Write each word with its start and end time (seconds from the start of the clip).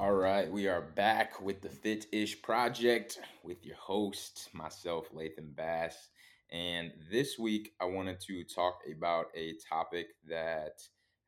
All 0.00 0.14
right, 0.14 0.50
we 0.50 0.66
are 0.66 0.80
back 0.80 1.42
with 1.42 1.60
the 1.60 1.68
Fit 1.68 2.06
Ish 2.10 2.40
Project 2.40 3.20
with 3.42 3.66
your 3.66 3.76
host, 3.76 4.48
myself, 4.54 5.12
Lathan 5.12 5.54
Bass. 5.54 6.08
And 6.50 6.90
this 7.10 7.38
week, 7.38 7.74
I 7.82 7.84
wanted 7.84 8.18
to 8.20 8.42
talk 8.42 8.78
about 8.96 9.26
a 9.34 9.58
topic 9.68 10.14
that 10.26 10.80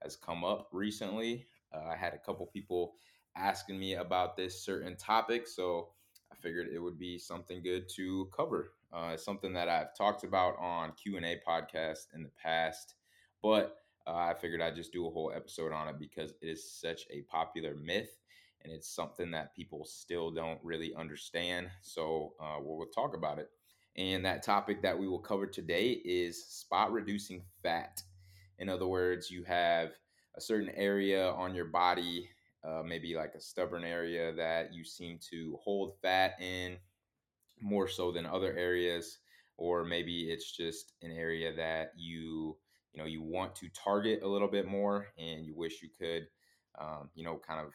has 0.03 0.17
come 0.17 0.43
up 0.43 0.71
recently. 0.73 1.49
Uh, 1.71 1.91
I 1.93 1.97
had 1.97 2.15
a 2.15 2.19
couple 2.19 2.47
people 2.47 2.95
asking 3.37 3.79
me 3.79 3.97
about 3.97 4.39
this 4.39 4.65
certain 4.65 4.97
topic, 4.97 5.47
so 5.47 5.89
I 6.33 6.37
figured 6.37 6.69
it 6.73 6.79
would 6.79 6.99
be 6.99 7.19
something 7.19 7.63
good 7.63 7.91
to 7.97 8.31
cover. 8.35 8.73
Uh, 8.91 9.19
something 9.19 9.53
that 9.53 9.69
I've 9.69 9.95
talked 9.95 10.25
about 10.25 10.59
on 10.59 10.93
Q 10.93 11.19
and 11.19 11.27
A 11.27 11.39
podcast 11.47 12.07
in 12.15 12.23
the 12.23 12.33
past, 12.43 12.95
but 13.43 13.77
uh, 14.07 14.15
I 14.15 14.33
figured 14.33 14.63
I'd 14.63 14.77
just 14.77 14.95
do 14.95 15.07
a 15.07 15.11
whole 15.11 15.31
episode 15.37 15.73
on 15.73 15.89
it 15.89 15.99
because 15.99 16.31
it 16.41 16.49
is 16.49 16.73
such 16.73 17.03
a 17.11 17.21
popular 17.31 17.75
myth 17.75 18.22
and 18.65 18.73
it's 18.73 18.95
something 18.95 19.31
that 19.33 19.55
people 19.55 19.85
still 19.85 20.31
don't 20.31 20.61
really 20.63 20.95
understand. 20.95 21.69
So 21.83 22.35
uh, 22.41 22.57
we'll, 22.61 22.79
we'll 22.79 22.89
talk 22.89 23.17
about 23.17 23.39
it. 23.39 23.51
And 23.97 24.25
that 24.25 24.43
topic 24.43 24.83
that 24.83 24.99
we 24.99 25.07
will 25.07 25.19
cover 25.19 25.47
today 25.47 26.01
is 26.05 26.47
spot 26.47 26.93
reducing 26.93 27.43
fat. 27.63 28.03
In 28.59 28.69
other 28.69 28.87
words, 28.87 29.31
you 29.31 29.45
have 29.45 29.91
a 30.37 30.41
certain 30.41 30.71
area 30.71 31.31
on 31.31 31.55
your 31.55 31.67
body, 31.67 32.29
uh, 32.65 32.83
maybe 32.83 33.15
like 33.15 33.35
a 33.35 33.41
stubborn 33.41 33.85
area 33.85 34.33
that 34.35 34.73
you 34.73 34.85
seem 34.85 35.19
to 35.31 35.59
hold 35.63 35.95
fat 36.01 36.41
in 36.41 36.77
more 37.61 37.89
so 37.89 38.11
than 38.11 38.27
other 38.27 38.57
areas, 38.57 39.19
or 39.57 39.85
maybe 39.85 40.31
it's 40.31 40.57
just 40.57 40.95
an 41.03 41.13
area 41.13 41.55
that 41.55 41.93
you 41.97 42.57
you 42.93 43.01
know 43.01 43.07
you 43.07 43.23
want 43.23 43.55
to 43.57 43.69
target 43.71 44.21
a 44.23 44.29
little 44.29 44.49
bit 44.49 44.67
more, 44.67 45.09
and 45.19 45.45
you 45.45 45.55
wish 45.55 45.83
you 45.83 45.89
could, 45.99 46.27
um, 46.81 47.11
you 47.15 47.25
know, 47.25 47.41
kind 47.47 47.61
of 47.61 47.73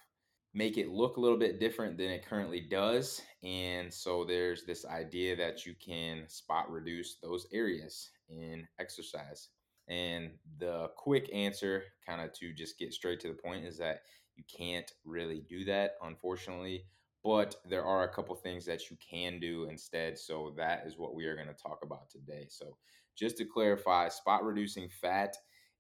make 0.57 0.79
it 0.79 0.89
look 0.89 1.17
a 1.17 1.19
little 1.19 1.37
bit 1.37 1.59
different 1.59 1.97
than 1.97 2.09
it 2.09 2.25
currently 2.27 2.59
does. 2.59 3.21
And 3.43 3.93
so 3.93 4.25
there's 4.25 4.63
this 4.63 4.85
idea 4.85 5.35
that 5.35 5.67
you 5.67 5.75
can 5.75 6.23
spot 6.27 6.71
reduce 6.71 7.17
those 7.21 7.45
areas 7.53 8.09
in 8.27 8.67
exercise. 8.79 9.49
And 9.87 10.31
the 10.57 10.89
quick 10.97 11.29
answer, 11.31 11.83
kind 12.03 12.21
of 12.21 12.33
to 12.39 12.53
just 12.53 12.79
get 12.79 12.91
straight 12.91 13.19
to 13.19 13.27
the 13.27 13.35
point, 13.35 13.65
is 13.65 13.77
that 13.77 14.01
you 14.35 14.43
can't 14.51 14.91
really 15.05 15.43
do 15.47 15.63
that, 15.65 15.91
unfortunately. 16.01 16.85
But 17.23 17.57
there 17.69 17.85
are 17.85 18.05
a 18.05 18.13
couple 18.13 18.33
things 18.35 18.65
that 18.65 18.89
you 18.89 18.97
can 18.97 19.39
do 19.39 19.65
instead. 19.69 20.17
So 20.17 20.55
that 20.57 20.85
is 20.87 20.97
what 20.97 21.13
we 21.13 21.25
are 21.25 21.35
going 21.35 21.49
to 21.49 21.53
talk 21.53 21.81
about 21.83 22.09
today. 22.09 22.47
So 22.49 22.77
just 23.15 23.37
to 23.37 23.45
clarify, 23.45 24.09
spot 24.09 24.43
reducing 24.43 24.89
fat 24.89 25.35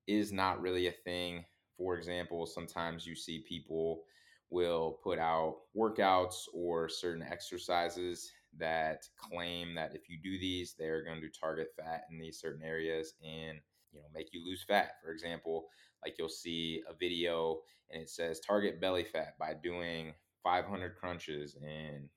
is 0.05 0.31
not 0.31 0.61
really 0.61 0.85
a 0.85 0.91
thing. 0.91 1.45
For 1.77 1.97
example, 1.97 2.45
sometimes 2.45 3.07
you 3.07 3.15
see 3.15 3.43
people 3.47 4.03
will 4.49 4.99
put 5.03 5.19
out 5.19 5.57
workouts 5.75 6.43
or 6.53 6.87
certain 6.87 7.23
exercises 7.23 8.31
that 8.57 9.03
claim 9.17 9.75
that 9.75 9.93
if 9.93 10.09
you 10.09 10.17
do 10.23 10.39
these, 10.39 10.75
they're 10.77 11.03
going 11.03 11.21
to 11.21 11.29
target 11.29 11.67
fat 11.77 12.03
in 12.11 12.17
these 12.17 12.39
certain 12.39 12.63
areas 12.63 13.13
and 13.23 13.59
you 13.91 13.99
know 13.99 14.07
make 14.13 14.29
you 14.31 14.43
lose 14.45 14.63
fat. 14.63 14.91
For 15.03 15.11
example, 15.11 15.67
like 16.03 16.15
you'll 16.17 16.29
see 16.29 16.81
a 16.89 16.93
video 16.93 17.59
and 17.91 18.01
it 18.01 18.09
says 18.09 18.39
target 18.39 18.81
belly 18.81 19.03
fat 19.03 19.37
by 19.39 19.53
doing 19.61 20.13
500 20.43 20.95
crunches 20.95 21.57
and 21.61 22.09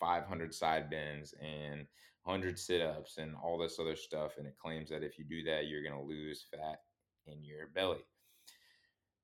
500 0.00 0.54
side 0.54 0.90
bends 0.90 1.34
and 1.40 1.86
100 2.24 2.58
sit-ups 2.58 3.18
and 3.18 3.34
all 3.42 3.56
this 3.56 3.78
other 3.78 3.96
stuff 3.96 4.32
and 4.38 4.46
it 4.46 4.56
claims 4.60 4.90
that 4.90 5.04
if 5.04 5.18
you 5.18 5.24
do 5.24 5.42
that 5.44 5.68
you're 5.68 5.82
going 5.82 5.94
to 5.94 6.08
lose 6.08 6.46
fat 6.50 6.80
in 7.26 7.42
your 7.44 7.68
belly 7.74 8.04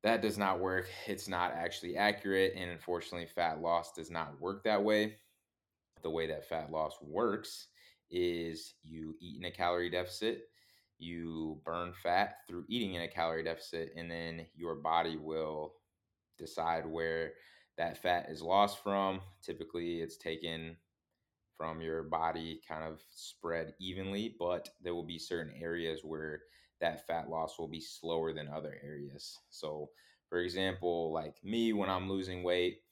that 0.02 0.22
does 0.22 0.36
not 0.36 0.60
work. 0.60 0.88
It's 1.06 1.28
not 1.28 1.52
actually 1.52 1.96
accurate. 1.96 2.54
And 2.56 2.70
unfortunately, 2.70 3.26
fat 3.26 3.60
loss 3.60 3.92
does 3.92 4.10
not 4.10 4.40
work 4.40 4.64
that 4.64 4.82
way. 4.82 5.16
The 6.02 6.10
way 6.10 6.26
that 6.26 6.48
fat 6.48 6.72
loss 6.72 6.96
works 7.00 7.68
is 8.10 8.74
you 8.82 9.14
eat 9.20 9.38
in 9.38 9.44
a 9.44 9.50
calorie 9.50 9.90
deficit, 9.90 10.48
you 10.98 11.60
burn 11.64 11.92
fat 12.02 12.38
through 12.46 12.64
eating 12.68 12.94
in 12.94 13.02
a 13.02 13.08
calorie 13.08 13.44
deficit, 13.44 13.92
and 13.96 14.10
then 14.10 14.46
your 14.54 14.74
body 14.74 15.16
will 15.16 15.74
decide 16.38 16.84
where 16.86 17.32
that 17.78 18.02
fat 18.02 18.26
is 18.28 18.42
lost 18.42 18.82
from. 18.82 19.20
Typically, 19.42 20.00
it's 20.00 20.16
taken 20.16 20.76
from 21.56 21.80
your 21.80 22.02
body 22.02 22.60
kind 22.68 22.82
of 22.84 23.00
spread 23.10 23.74
evenly, 23.78 24.34
but 24.38 24.68
there 24.82 24.94
will 24.94 25.04
be 25.04 25.18
certain 25.18 25.54
areas 25.60 26.00
where 26.02 26.42
that 26.82 27.06
fat 27.06 27.30
loss 27.30 27.58
will 27.58 27.68
be 27.68 27.80
slower 27.80 28.34
than 28.34 28.48
other 28.48 28.78
areas. 28.84 29.38
So, 29.48 29.88
for 30.28 30.40
example, 30.40 31.12
like 31.12 31.36
me, 31.42 31.72
when 31.72 31.88
I'm 31.88 32.10
losing 32.10 32.42
weight, 32.42 32.82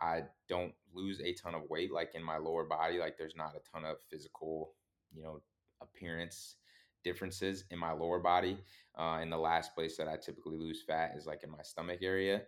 I 0.00 0.22
don't 0.48 0.74
lose 0.92 1.20
a 1.20 1.34
ton 1.34 1.54
of 1.54 1.70
weight 1.70 1.92
like 1.92 2.14
in 2.14 2.22
my 2.22 2.38
lower 2.38 2.64
body. 2.64 2.98
Like, 2.98 3.16
there's 3.16 3.36
not 3.36 3.54
a 3.54 3.70
ton 3.70 3.84
of 3.84 3.98
physical, 4.10 4.72
you 5.14 5.22
know, 5.22 5.40
appearance 5.80 6.56
differences 7.04 7.64
in 7.70 7.78
my 7.78 7.92
lower 7.92 8.18
body. 8.18 8.58
Uh, 8.98 9.18
and 9.20 9.30
the 9.30 9.36
last 9.36 9.74
place 9.74 9.96
that 9.98 10.08
I 10.08 10.16
typically 10.16 10.56
lose 10.56 10.82
fat 10.82 11.12
is 11.16 11.26
like 11.26 11.44
in 11.44 11.50
my 11.50 11.62
stomach 11.62 12.00
area. 12.02 12.42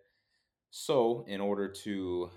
So, 0.71 1.25
in 1.28 1.41
order 1.41 1.69
to 1.69 2.31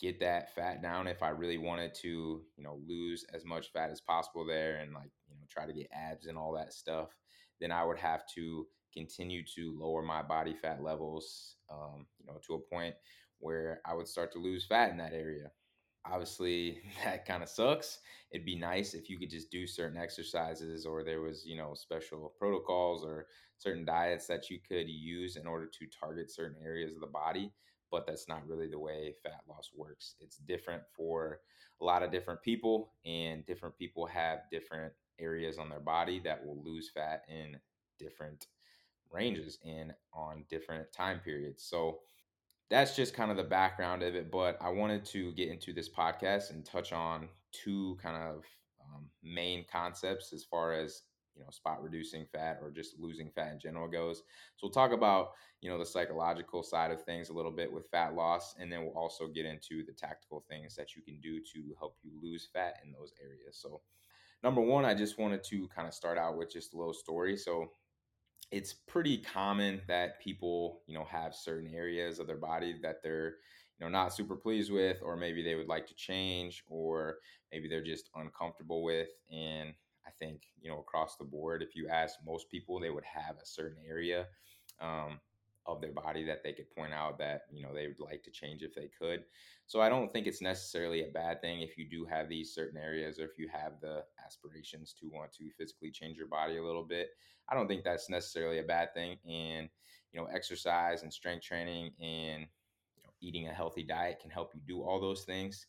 get 0.00 0.20
that 0.20 0.54
fat 0.54 0.82
down 0.82 1.06
if 1.06 1.22
I 1.22 1.30
really 1.30 1.58
wanted 1.58 1.94
to, 1.96 2.42
you 2.56 2.62
know, 2.64 2.80
lose 2.86 3.24
as 3.32 3.44
much 3.44 3.72
fat 3.72 3.90
as 3.90 4.00
possible 4.00 4.44
there 4.46 4.76
and 4.76 4.92
like, 4.92 5.10
you 5.28 5.34
know, 5.34 5.44
try 5.48 5.66
to 5.66 5.72
get 5.72 5.88
abs 5.92 6.26
and 6.26 6.36
all 6.36 6.52
that 6.52 6.72
stuff, 6.72 7.16
then 7.60 7.72
I 7.72 7.84
would 7.84 7.98
have 7.98 8.24
to 8.34 8.66
continue 8.92 9.42
to 9.54 9.78
lower 9.78 10.02
my 10.02 10.22
body 10.22 10.54
fat 10.54 10.82
levels, 10.82 11.56
um, 11.70 12.06
you 12.18 12.26
know, 12.26 12.38
to 12.46 12.54
a 12.54 12.74
point 12.74 12.94
where 13.38 13.80
I 13.86 13.94
would 13.94 14.08
start 14.08 14.32
to 14.32 14.38
lose 14.38 14.66
fat 14.66 14.90
in 14.90 14.98
that 14.98 15.12
area. 15.12 15.50
Obviously, 16.04 16.82
that 17.04 17.24
kind 17.26 17.42
of 17.42 17.48
sucks. 17.48 17.98
It'd 18.30 18.46
be 18.46 18.56
nice 18.56 18.94
if 18.94 19.08
you 19.08 19.18
could 19.18 19.30
just 19.30 19.50
do 19.50 19.66
certain 19.66 19.98
exercises 19.98 20.84
or 20.86 21.04
there 21.04 21.22
was, 21.22 21.44
you 21.46 21.56
know, 21.56 21.74
special 21.74 22.34
protocols 22.38 23.04
or 23.04 23.26
certain 23.58 23.84
diets 23.84 24.26
that 24.26 24.50
you 24.50 24.58
could 24.66 24.88
use 24.88 25.36
in 25.36 25.46
order 25.46 25.66
to 25.66 25.86
target 25.98 26.30
certain 26.30 26.56
areas 26.62 26.94
of 26.94 27.00
the 27.00 27.06
body 27.06 27.52
but 27.90 28.06
that's 28.06 28.28
not 28.28 28.46
really 28.46 28.68
the 28.68 28.78
way 28.78 29.14
fat 29.22 29.42
loss 29.48 29.70
works. 29.74 30.14
It's 30.20 30.36
different 30.36 30.82
for 30.96 31.40
a 31.80 31.84
lot 31.84 32.02
of 32.02 32.10
different 32.10 32.42
people, 32.42 32.92
and 33.04 33.44
different 33.46 33.76
people 33.76 34.06
have 34.06 34.40
different 34.50 34.92
areas 35.18 35.58
on 35.58 35.68
their 35.68 35.80
body 35.80 36.20
that 36.20 36.44
will 36.44 36.62
lose 36.62 36.90
fat 36.90 37.22
in 37.28 37.56
different 37.98 38.46
ranges 39.10 39.58
and 39.64 39.92
on 40.12 40.44
different 40.50 40.92
time 40.92 41.20
periods. 41.20 41.62
So 41.62 42.00
that's 42.68 42.96
just 42.96 43.14
kind 43.14 43.30
of 43.30 43.36
the 43.36 43.44
background 43.44 44.02
of 44.02 44.14
it. 44.14 44.30
But 44.30 44.58
I 44.60 44.70
wanted 44.70 45.04
to 45.06 45.32
get 45.32 45.48
into 45.48 45.72
this 45.72 45.88
podcast 45.88 46.50
and 46.50 46.64
touch 46.64 46.92
on 46.92 47.28
two 47.52 47.96
kind 48.02 48.16
of 48.16 48.44
um, 48.84 49.04
main 49.22 49.64
concepts 49.70 50.32
as 50.32 50.44
far 50.44 50.72
as 50.72 51.02
you 51.36 51.42
know 51.42 51.50
spot 51.50 51.82
reducing 51.82 52.26
fat 52.26 52.58
or 52.62 52.70
just 52.70 52.98
losing 52.98 53.30
fat 53.30 53.52
in 53.52 53.58
general 53.58 53.88
goes. 53.88 54.18
So 54.56 54.66
we'll 54.66 54.72
talk 54.72 54.92
about 54.92 55.32
you 55.60 55.70
know 55.70 55.78
the 55.78 55.86
psychological 55.86 56.62
side 56.62 56.90
of 56.90 57.02
things 57.02 57.28
a 57.28 57.32
little 57.34 57.52
bit 57.52 57.72
with 57.72 57.88
fat 57.88 58.14
loss 58.14 58.54
and 58.58 58.72
then 58.72 58.82
we'll 58.82 58.96
also 58.96 59.28
get 59.28 59.46
into 59.46 59.84
the 59.84 59.92
tactical 59.92 60.44
things 60.48 60.74
that 60.76 60.96
you 60.96 61.02
can 61.02 61.20
do 61.20 61.40
to 61.52 61.74
help 61.78 61.96
you 62.02 62.12
lose 62.22 62.48
fat 62.52 62.78
in 62.84 62.92
those 62.92 63.12
areas. 63.22 63.58
So 63.60 63.80
number 64.42 64.60
one 64.60 64.84
i 64.84 64.94
just 64.94 65.18
wanted 65.18 65.42
to 65.42 65.66
kind 65.68 65.88
of 65.88 65.94
start 65.94 66.18
out 66.18 66.36
with 66.36 66.52
just 66.52 66.74
a 66.74 66.76
little 66.76 66.94
story. 66.94 67.36
So 67.36 67.70
it's 68.52 68.72
pretty 68.72 69.18
common 69.18 69.82
that 69.88 70.20
people 70.20 70.82
you 70.86 70.94
know 70.96 71.04
have 71.04 71.34
certain 71.34 71.72
areas 71.74 72.18
of 72.18 72.26
their 72.26 72.36
body 72.36 72.76
that 72.82 73.02
they're 73.02 73.36
you 73.78 73.84
know 73.84 73.88
not 73.88 74.14
super 74.14 74.36
pleased 74.36 74.72
with 74.72 74.98
or 75.02 75.16
maybe 75.16 75.42
they 75.42 75.54
would 75.54 75.68
like 75.68 75.86
to 75.86 75.94
change 75.94 76.62
or 76.68 77.16
maybe 77.52 77.68
they're 77.68 77.82
just 77.82 78.10
uncomfortable 78.14 78.82
with 78.84 79.08
and 79.32 79.74
I 80.06 80.10
think, 80.10 80.42
you 80.60 80.70
know, 80.70 80.80
across 80.80 81.16
the 81.16 81.24
board, 81.24 81.62
if 81.62 81.74
you 81.74 81.88
ask 81.88 82.18
most 82.24 82.50
people, 82.50 82.78
they 82.80 82.90
would 82.90 83.04
have 83.04 83.36
a 83.38 83.46
certain 83.46 83.82
area 83.86 84.28
um, 84.80 85.20
of 85.66 85.80
their 85.80 85.92
body 85.92 86.24
that 86.24 86.42
they 86.44 86.52
could 86.52 86.70
point 86.70 86.92
out 86.92 87.18
that, 87.18 87.42
you 87.50 87.62
know, 87.62 87.74
they 87.74 87.88
would 87.88 88.00
like 88.00 88.22
to 88.22 88.30
change 88.30 88.62
if 88.62 88.74
they 88.74 88.88
could. 88.88 89.24
So 89.66 89.80
I 89.80 89.88
don't 89.88 90.12
think 90.12 90.26
it's 90.26 90.40
necessarily 90.40 91.02
a 91.02 91.10
bad 91.12 91.40
thing 91.40 91.60
if 91.60 91.76
you 91.76 91.88
do 91.88 92.04
have 92.04 92.28
these 92.28 92.54
certain 92.54 92.78
areas 92.78 93.18
or 93.18 93.24
if 93.24 93.36
you 93.36 93.48
have 93.48 93.80
the 93.80 94.04
aspirations 94.24 94.94
to 95.00 95.08
want 95.10 95.32
to 95.34 95.50
physically 95.50 95.90
change 95.90 96.16
your 96.16 96.28
body 96.28 96.56
a 96.58 96.64
little 96.64 96.84
bit. 96.84 97.10
I 97.48 97.54
don't 97.54 97.66
think 97.66 97.82
that's 97.82 98.08
necessarily 98.08 98.58
a 98.58 98.64
bad 98.64 98.94
thing. 98.94 99.18
And, 99.28 99.68
you 100.12 100.20
know, 100.20 100.26
exercise 100.26 101.02
and 101.02 101.12
strength 101.12 101.44
training 101.44 101.94
and 102.00 102.46
you 102.94 103.02
know, 103.02 103.10
eating 103.20 103.48
a 103.48 103.52
healthy 103.52 103.82
diet 103.82 104.20
can 104.20 104.30
help 104.30 104.54
you 104.54 104.60
do 104.60 104.82
all 104.82 105.00
those 105.00 105.24
things. 105.24 105.66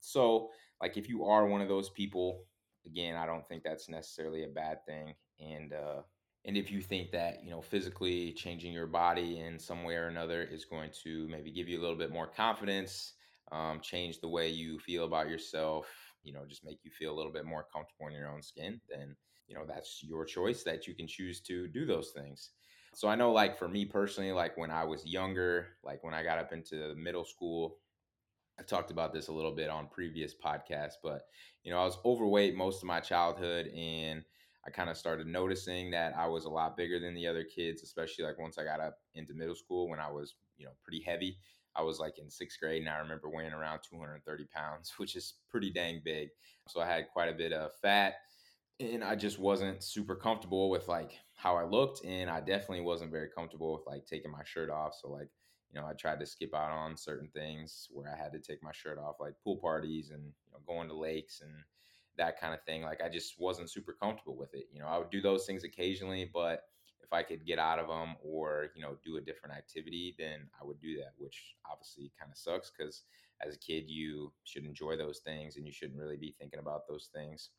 So, 0.00 0.50
like, 0.80 0.96
if 0.96 1.08
you 1.08 1.24
are 1.24 1.46
one 1.46 1.60
of 1.60 1.68
those 1.68 1.90
people 1.90 2.46
again, 2.86 3.16
I 3.16 3.26
don't 3.26 3.46
think 3.46 3.62
that's 3.62 3.88
necessarily 3.88 4.44
a 4.44 4.48
bad 4.48 4.84
thing. 4.86 5.14
And 5.38 5.72
uh, 5.72 6.02
and 6.44 6.56
if 6.56 6.70
you 6.70 6.80
think 6.80 7.10
that 7.12 7.44
you 7.44 7.50
know 7.50 7.60
physically 7.60 8.32
changing 8.32 8.72
your 8.72 8.86
body 8.86 9.40
in 9.40 9.58
some 9.58 9.84
way 9.84 9.96
or 9.96 10.08
another 10.08 10.42
is 10.42 10.64
going 10.64 10.90
to 11.04 11.28
maybe 11.28 11.50
give 11.50 11.68
you 11.68 11.78
a 11.78 11.82
little 11.82 11.96
bit 11.98 12.12
more 12.12 12.26
confidence, 12.26 13.14
um, 13.52 13.80
change 13.80 14.20
the 14.20 14.28
way 14.28 14.48
you 14.48 14.78
feel 14.78 15.04
about 15.04 15.28
yourself, 15.28 15.86
you 16.22 16.32
know, 16.32 16.44
just 16.46 16.64
make 16.64 16.78
you 16.82 16.90
feel 16.90 17.12
a 17.12 17.16
little 17.16 17.32
bit 17.32 17.44
more 17.44 17.66
comfortable 17.72 18.06
in 18.06 18.14
your 18.14 18.28
own 18.28 18.42
skin, 18.42 18.80
then 18.88 19.16
you 19.46 19.54
know 19.54 19.64
that's 19.66 20.00
your 20.02 20.24
choice 20.24 20.62
that 20.62 20.86
you 20.86 20.94
can 20.94 21.06
choose 21.06 21.40
to 21.42 21.68
do 21.68 21.84
those 21.86 22.10
things. 22.10 22.50
So 22.94 23.08
I 23.08 23.14
know, 23.14 23.32
like 23.32 23.56
for 23.56 23.68
me 23.68 23.84
personally, 23.84 24.32
like 24.32 24.56
when 24.56 24.70
I 24.70 24.84
was 24.84 25.06
younger, 25.06 25.68
like 25.84 26.02
when 26.02 26.14
I 26.14 26.24
got 26.24 26.38
up 26.38 26.52
into 26.52 26.94
middle 26.96 27.24
school, 27.24 27.78
I've 28.60 28.66
talked 28.66 28.90
about 28.90 29.14
this 29.14 29.28
a 29.28 29.32
little 29.32 29.54
bit 29.54 29.70
on 29.70 29.88
previous 29.88 30.34
podcasts, 30.34 30.96
but 31.02 31.22
you 31.64 31.72
know, 31.72 31.80
I 31.80 31.84
was 31.84 31.96
overweight 32.04 32.54
most 32.54 32.82
of 32.82 32.86
my 32.86 33.00
childhood 33.00 33.68
and 33.68 34.22
I 34.66 34.70
kind 34.70 34.90
of 34.90 34.98
started 34.98 35.26
noticing 35.26 35.90
that 35.92 36.14
I 36.14 36.26
was 36.26 36.44
a 36.44 36.50
lot 36.50 36.76
bigger 36.76 37.00
than 37.00 37.14
the 37.14 37.26
other 37.26 37.42
kids, 37.42 37.82
especially 37.82 38.26
like 38.26 38.38
once 38.38 38.58
I 38.58 38.64
got 38.64 38.80
up 38.80 38.98
into 39.14 39.32
middle 39.32 39.54
school 39.54 39.88
when 39.88 39.98
I 39.98 40.10
was, 40.10 40.34
you 40.58 40.66
know, 40.66 40.72
pretty 40.82 41.02
heavy. 41.02 41.38
I 41.74 41.82
was 41.82 41.98
like 41.98 42.18
in 42.18 42.28
sixth 42.28 42.60
grade 42.60 42.82
and 42.82 42.90
I 42.90 42.98
remember 42.98 43.30
weighing 43.30 43.52
around 43.52 43.80
230 43.88 44.44
pounds, 44.54 44.92
which 44.98 45.16
is 45.16 45.38
pretty 45.48 45.70
dang 45.70 46.02
big. 46.04 46.28
So 46.68 46.82
I 46.82 46.86
had 46.86 47.08
quite 47.08 47.30
a 47.30 47.34
bit 47.34 47.54
of 47.54 47.72
fat 47.80 48.16
and 48.78 49.04
I 49.04 49.14
just 49.16 49.38
wasn't 49.38 49.82
super 49.82 50.16
comfortable 50.16 50.70
with 50.70 50.88
like 50.88 51.12
how 51.34 51.56
I 51.56 51.64
looked, 51.64 52.04
and 52.04 52.30
I 52.30 52.40
definitely 52.40 52.80
wasn't 52.80 53.10
very 53.10 53.28
comfortable 53.28 53.74
with 53.74 53.86
like 53.86 54.06
taking 54.06 54.30
my 54.30 54.42
shirt 54.44 54.70
off. 54.70 54.94
So 55.00 55.10
like, 55.10 55.28
you 55.72 55.80
know, 55.80 55.86
I 55.86 55.92
tried 55.92 56.20
to 56.20 56.26
skip 56.26 56.54
out 56.54 56.70
on 56.72 56.96
certain 56.96 57.28
things 57.28 57.88
where 57.90 58.12
I 58.12 58.16
had 58.16 58.32
to 58.32 58.38
take 58.38 58.62
my 58.62 58.72
shirt 58.72 58.98
off, 58.98 59.16
like 59.20 59.34
pool 59.42 59.56
parties 59.56 60.10
and 60.10 60.22
you 60.22 60.52
know, 60.52 60.58
going 60.66 60.88
to 60.88 60.94
lakes 60.94 61.40
and 61.42 61.52
that 62.16 62.40
kind 62.40 62.54
of 62.54 62.62
thing. 62.64 62.82
Like 62.82 63.00
I 63.02 63.08
just 63.08 63.34
wasn't 63.38 63.70
super 63.70 63.92
comfortable 63.92 64.36
with 64.36 64.54
it. 64.54 64.68
You 64.72 64.80
know, 64.80 64.88
I 64.88 64.98
would 64.98 65.10
do 65.10 65.20
those 65.20 65.46
things 65.46 65.64
occasionally, 65.64 66.30
but 66.32 66.64
if 67.02 67.12
I 67.12 67.22
could 67.22 67.46
get 67.46 67.58
out 67.58 67.78
of 67.78 67.88
them 67.88 68.16
or 68.22 68.68
you 68.74 68.82
know 68.82 68.96
do 69.04 69.16
a 69.16 69.20
different 69.20 69.54
activity, 69.56 70.14
then 70.18 70.48
I 70.60 70.64
would 70.64 70.80
do 70.80 70.96
that. 70.96 71.12
Which 71.18 71.54
obviously 71.70 72.12
kind 72.18 72.30
of 72.32 72.38
sucks 72.38 72.70
because 72.76 73.04
as 73.46 73.54
a 73.54 73.58
kid 73.58 73.84
you 73.88 74.32
should 74.44 74.64
enjoy 74.64 74.96
those 74.96 75.20
things 75.20 75.56
and 75.56 75.66
you 75.66 75.72
shouldn't 75.72 75.98
really 75.98 76.16
be 76.16 76.34
thinking 76.38 76.60
about 76.60 76.86
those 76.86 77.08
things 77.14 77.50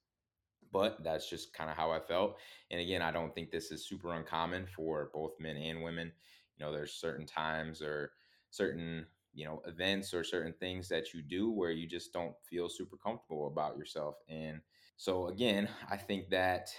but 0.72 1.04
that's 1.04 1.30
just 1.30 1.54
kind 1.54 1.70
of 1.70 1.76
how 1.76 1.92
I 1.92 2.00
felt. 2.00 2.38
And 2.70 2.80
again, 2.80 3.02
I 3.02 3.12
don't 3.12 3.34
think 3.34 3.52
this 3.52 3.72
is 3.72 3.86
super 3.88 4.14
uncommon 4.14 4.68
for 4.68 5.10
both 5.14 5.34
men 5.40 5.58
and 5.58 5.84
women. 5.84 6.12
You 6.58 6.66
know, 6.66 6.72
there's 6.72 6.94
certain 6.94 7.26
times 7.26 7.82
or 7.82 8.14
certain, 8.50 9.08
you 9.34 9.46
know, 9.46 9.62
events 9.66 10.14
or 10.14 10.24
certain 10.24 10.54
things 10.54 10.90
that 10.90 11.14
you 11.14 11.22
do 11.22 11.50
where 11.52 11.72
you 11.72 11.88
just 11.88 12.14
don't 12.14 12.36
feel 12.44 12.70
super 12.70 12.98
comfortable 12.98 13.48
about 13.48 13.78
yourself. 13.78 14.18
And 14.28 14.62
so, 14.98 15.28
again, 15.28 15.70
I 15.90 15.98
think 15.98 16.30
that 16.30 16.70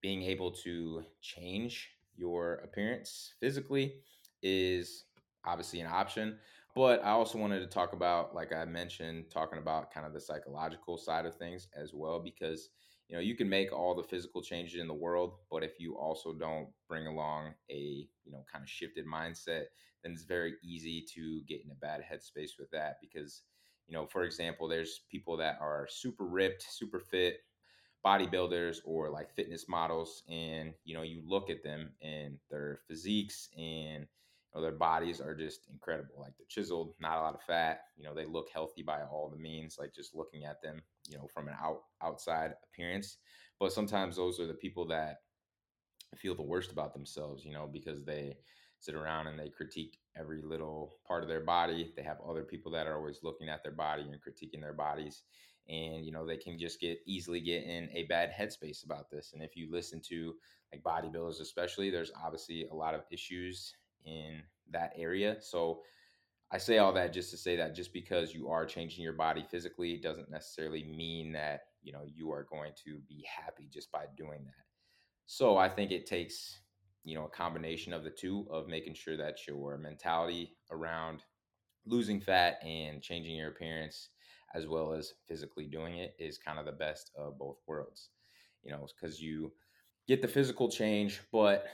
being 0.00 0.22
able 0.22 0.52
to 0.52 1.04
change 1.20 1.90
your 2.14 2.54
appearance 2.56 3.34
physically 3.40 4.02
is 4.42 5.06
obviously 5.44 5.80
an 5.80 5.86
option. 5.86 6.38
But 6.74 7.02
I 7.02 7.10
also 7.10 7.38
wanted 7.38 7.60
to 7.60 7.66
talk 7.66 7.92
about, 7.92 8.34
like 8.34 8.52
I 8.52 8.64
mentioned, 8.64 9.30
talking 9.30 9.58
about 9.58 9.92
kind 9.92 10.06
of 10.06 10.12
the 10.12 10.20
psychological 10.20 10.96
side 10.96 11.26
of 11.26 11.36
things 11.36 11.68
as 11.74 11.92
well, 11.92 12.20
because 12.20 12.70
you 13.08 13.16
know 13.16 13.20
you 13.22 13.34
can 13.34 13.48
make 13.48 13.72
all 13.72 13.94
the 13.94 14.02
physical 14.02 14.42
changes 14.42 14.80
in 14.80 14.88
the 14.88 14.94
world, 14.94 15.34
but 15.50 15.62
if 15.64 15.80
you 15.80 15.96
also 15.96 16.32
don't 16.32 16.68
bring 16.88 17.06
along 17.06 17.54
a 17.70 18.08
you 18.24 18.32
know 18.32 18.44
kind 18.50 18.62
of 18.62 18.68
shifted 18.68 19.06
mindset, 19.06 19.64
then 20.02 20.12
it's 20.12 20.24
very 20.24 20.54
easy 20.62 21.04
to 21.14 21.42
get 21.48 21.64
in 21.64 21.70
a 21.70 21.74
bad 21.74 22.02
headspace 22.02 22.58
with 22.58 22.70
that. 22.70 22.98
Because 23.00 23.42
you 23.86 23.94
know, 23.94 24.06
for 24.06 24.24
example, 24.24 24.68
there's 24.68 25.00
people 25.10 25.36
that 25.38 25.58
are 25.60 25.86
super 25.90 26.24
ripped, 26.24 26.62
super 26.68 27.00
fit, 27.00 27.40
bodybuilders 28.04 28.78
or 28.84 29.10
like 29.10 29.30
fitness 29.30 29.68
models 29.68 30.22
and 30.28 30.72
you 30.84 30.94
know 30.94 31.02
you 31.02 31.20
look 31.26 31.50
at 31.50 31.62
them 31.62 31.90
and 32.00 32.38
their 32.50 32.78
physiques 32.86 33.48
and 33.58 34.06
know, 34.58 34.62
their 34.62 34.78
bodies 34.78 35.20
are 35.20 35.34
just 35.34 35.66
incredible 35.72 36.16
like 36.18 36.32
they're 36.36 36.46
chiseled 36.48 36.94
not 37.00 37.18
a 37.18 37.20
lot 37.20 37.34
of 37.34 37.42
fat 37.42 37.80
you 37.96 38.04
know 38.04 38.14
they 38.14 38.26
look 38.26 38.48
healthy 38.52 38.82
by 38.82 39.02
all 39.02 39.30
the 39.30 39.40
means 39.40 39.76
like 39.78 39.94
just 39.94 40.14
looking 40.14 40.44
at 40.44 40.60
them 40.62 40.82
you 41.08 41.16
know 41.16 41.26
from 41.32 41.48
an 41.48 41.54
out 41.60 41.82
outside 42.02 42.52
appearance. 42.72 43.18
But 43.60 43.72
sometimes 43.72 44.16
those 44.16 44.38
are 44.38 44.46
the 44.46 44.54
people 44.54 44.86
that 44.88 45.16
feel 46.16 46.34
the 46.34 46.42
worst 46.42 46.72
about 46.72 46.94
themselves 46.94 47.44
you 47.44 47.52
know 47.52 47.68
because 47.72 48.04
they 48.04 48.36
sit 48.80 48.94
around 48.94 49.26
and 49.26 49.38
they 49.38 49.48
critique 49.48 49.98
every 50.16 50.40
little 50.40 50.98
part 51.06 51.24
of 51.24 51.28
their 51.28 51.40
body. 51.40 51.92
They 51.96 52.02
have 52.04 52.18
other 52.28 52.44
people 52.44 52.70
that 52.72 52.86
are 52.86 52.96
always 52.96 53.18
looking 53.24 53.48
at 53.48 53.64
their 53.64 53.72
body 53.72 54.02
and 54.02 54.14
critiquing 54.14 54.60
their 54.60 54.72
bodies. 54.72 55.22
And 55.68 56.04
you 56.04 56.12
know 56.12 56.26
they 56.26 56.36
can 56.36 56.58
just 56.58 56.80
get 56.80 56.98
easily 57.06 57.40
get 57.40 57.64
in 57.64 57.88
a 57.92 58.04
bad 58.04 58.30
headspace 58.30 58.84
about 58.84 59.10
this. 59.10 59.32
And 59.34 59.42
if 59.42 59.56
you 59.56 59.68
listen 59.70 60.00
to 60.08 60.34
like 60.72 60.82
bodybuilders 60.82 61.40
especially 61.40 61.90
there's 61.90 62.12
obviously 62.22 62.66
a 62.70 62.74
lot 62.74 62.94
of 62.94 63.02
issues 63.10 63.74
in 64.08 64.42
that 64.70 64.92
area. 64.96 65.36
So 65.40 65.82
i 66.50 66.58
say 66.58 66.78
all 66.78 66.92
that 66.94 67.12
just 67.12 67.30
to 67.30 67.36
say 67.36 67.56
that 67.56 67.74
just 67.74 67.92
because 67.92 68.32
you 68.34 68.48
are 68.48 68.64
changing 68.64 69.04
your 69.04 69.12
body 69.12 69.44
physically 69.50 69.98
doesn't 69.98 70.30
necessarily 70.30 70.82
mean 70.84 71.32
that 71.32 71.60
you 71.82 71.92
know 71.92 72.04
you 72.06 72.30
are 72.30 72.46
going 72.50 72.72
to 72.84 72.98
be 73.08 73.24
happy 73.26 73.68
just 73.72 73.90
by 73.92 74.04
doing 74.16 74.44
that. 74.44 74.64
So 75.26 75.56
i 75.56 75.68
think 75.68 75.90
it 75.90 76.06
takes 76.06 76.60
you 77.04 77.14
know 77.14 77.24
a 77.24 77.30
combination 77.30 77.92
of 77.92 78.04
the 78.04 78.10
two 78.10 78.46
of 78.50 78.68
making 78.68 78.94
sure 78.94 79.16
that 79.16 79.46
your 79.46 79.78
mentality 79.78 80.56
around 80.70 81.22
losing 81.86 82.20
fat 82.20 82.58
and 82.62 83.02
changing 83.02 83.36
your 83.36 83.48
appearance 83.48 84.10
as 84.54 84.66
well 84.66 84.92
as 84.92 85.12
physically 85.26 85.66
doing 85.66 85.98
it 85.98 86.14
is 86.18 86.38
kind 86.38 86.58
of 86.58 86.64
the 86.64 86.72
best 86.72 87.10
of 87.16 87.38
both 87.38 87.58
worlds. 87.66 88.10
You 88.62 88.72
know 88.72 88.86
because 89.00 89.20
you 89.20 89.52
get 90.06 90.22
the 90.22 90.28
physical 90.28 90.70
change 90.70 91.20
but 91.30 91.66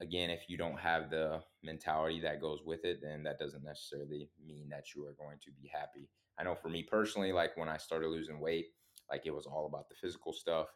again 0.00 0.30
if 0.30 0.48
you 0.48 0.56
don't 0.56 0.78
have 0.78 1.10
the 1.10 1.40
mentality 1.62 2.20
that 2.20 2.40
goes 2.40 2.60
with 2.64 2.84
it 2.84 3.00
then 3.02 3.22
that 3.22 3.38
doesn't 3.38 3.64
necessarily 3.64 4.30
mean 4.44 4.68
that 4.68 4.94
you 4.94 5.04
are 5.04 5.16
going 5.18 5.38
to 5.42 5.50
be 5.52 5.70
happy. 5.72 6.08
I 6.38 6.44
know 6.44 6.54
for 6.54 6.68
me 6.68 6.82
personally 6.82 7.32
like 7.32 7.56
when 7.56 7.68
i 7.68 7.76
started 7.76 8.08
losing 8.08 8.40
weight 8.40 8.66
like 9.10 9.22
it 9.26 9.34
was 9.34 9.46
all 9.46 9.66
about 9.66 9.88
the 9.88 9.96
physical 9.96 10.32
stuff 10.32 10.68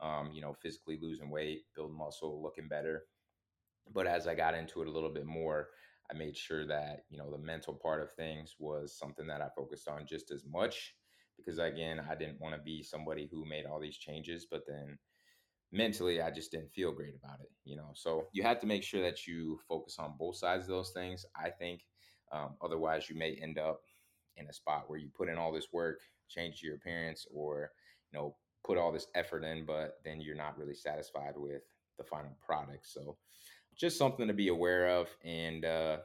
um, 0.00 0.30
you 0.32 0.40
know 0.40 0.54
physically 0.60 0.98
losing 1.00 1.30
weight 1.30 1.62
building 1.74 1.96
muscle 1.96 2.42
looking 2.42 2.68
better. 2.68 3.04
But 3.92 4.06
as 4.06 4.26
i 4.26 4.34
got 4.34 4.54
into 4.54 4.82
it 4.82 4.88
a 4.88 4.92
little 4.92 5.12
bit 5.12 5.26
more 5.26 5.68
I 6.10 6.14
made 6.14 6.36
sure 6.36 6.66
that, 6.66 7.04
you 7.08 7.18
know, 7.18 7.30
the 7.30 7.38
mental 7.38 7.74
part 7.74 8.02
of 8.02 8.12
things 8.12 8.56
was 8.58 8.96
something 8.98 9.26
that 9.26 9.40
I 9.40 9.48
focused 9.56 9.88
on 9.88 10.06
just 10.06 10.30
as 10.30 10.44
much 10.44 10.94
because 11.36 11.58
again, 11.58 12.00
I 12.08 12.14
didn't 12.14 12.40
want 12.40 12.54
to 12.54 12.60
be 12.60 12.82
somebody 12.82 13.28
who 13.30 13.44
made 13.44 13.66
all 13.66 13.80
these 13.80 13.96
changes, 13.96 14.46
but 14.50 14.62
then 14.66 14.98
mentally 15.74 16.22
I 16.22 16.30
just 16.30 16.52
didn't 16.52 16.72
feel 16.72 16.92
great 16.92 17.14
about 17.14 17.40
it, 17.40 17.50
you 17.64 17.76
know. 17.76 17.90
So 17.94 18.28
you 18.32 18.42
have 18.42 18.60
to 18.60 18.66
make 18.66 18.82
sure 18.82 19.02
that 19.02 19.26
you 19.26 19.58
focus 19.68 19.96
on 19.98 20.14
both 20.18 20.36
sides 20.36 20.64
of 20.64 20.70
those 20.70 20.90
things. 20.90 21.26
I 21.36 21.50
think 21.50 21.82
um, 22.32 22.54
otherwise 22.62 23.10
you 23.10 23.16
may 23.16 23.38
end 23.42 23.58
up 23.58 23.80
in 24.36 24.46
a 24.48 24.52
spot 24.52 24.84
where 24.86 24.98
you 24.98 25.08
put 25.14 25.28
in 25.28 25.36
all 25.36 25.52
this 25.52 25.72
work, 25.72 26.00
change 26.28 26.62
your 26.62 26.76
appearance, 26.76 27.26
or 27.32 27.72
you 28.12 28.18
know 28.18 28.36
put 28.64 28.78
all 28.78 28.92
this 28.92 29.08
effort 29.14 29.44
in, 29.44 29.66
but 29.66 29.98
then 30.04 30.20
you're 30.20 30.36
not 30.36 30.56
really 30.56 30.74
satisfied 30.74 31.34
with 31.36 31.62
the 31.98 32.04
final 32.04 32.36
product. 32.44 32.86
So 32.86 33.16
just 33.76 33.98
something 33.98 34.26
to 34.26 34.32
be 34.32 34.48
aware 34.48 34.88
of 34.88 35.08
and 35.24 35.64
uh, 35.64 35.98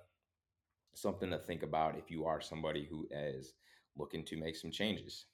something 0.94 1.30
to 1.30 1.38
think 1.38 1.64
about 1.64 1.98
if 1.98 2.12
you 2.12 2.26
are 2.26 2.42
somebody 2.42 2.86
who 2.90 3.08
is 3.12 3.54
looking 3.98 4.26
to 4.26 4.38
make 4.38 4.56
some 4.56 4.72
changes. 4.72 5.26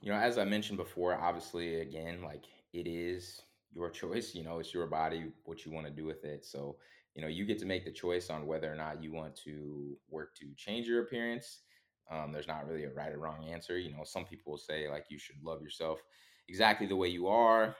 You 0.00 0.10
know, 0.12 0.18
as 0.18 0.36
I 0.36 0.44
mentioned 0.44 0.76
before, 0.76 1.14
obviously, 1.14 1.80
again, 1.80 2.22
like 2.22 2.44
it 2.74 2.88
is 2.88 3.42
your 3.72 3.90
choice. 3.90 4.34
You 4.34 4.44
know, 4.44 4.60
it's 4.60 4.74
your 4.74 4.88
body, 4.88 5.32
what 5.44 5.66
you 5.66 5.72
want 5.72 5.86
to 5.86 5.92
do 5.92 6.06
with 6.06 6.24
it. 6.24 6.44
So, 6.44 6.78
you 7.14 7.22
know, 7.22 7.28
you 7.28 7.46
get 7.46 7.58
to 7.60 7.66
make 7.66 7.86
the 7.86 7.92
choice 7.92 8.30
on 8.30 8.46
whether 8.46 8.72
or 8.72 8.76
not 8.76 9.02
you 9.02 9.12
want 9.12 9.36
to 9.44 9.96
work 10.10 10.36
to 10.36 10.46
change 10.56 10.88
your 10.88 11.02
appearance. 11.02 11.60
Um, 12.10 12.32
there's 12.32 12.48
not 12.48 12.66
really 12.68 12.84
a 12.84 12.90
right 12.92 13.12
or 13.12 13.18
wrong 13.18 13.46
answer. 13.48 13.78
You 13.78 13.92
know, 13.96 14.04
some 14.04 14.26
people 14.26 14.58
say 14.58 14.90
like 14.90 15.06
you 15.10 15.18
should 15.18 15.42
love 15.42 15.62
yourself 15.62 16.02
exactly 16.48 16.86
the 16.86 16.96
way 16.96 17.08
you 17.08 17.28
are 17.28 17.76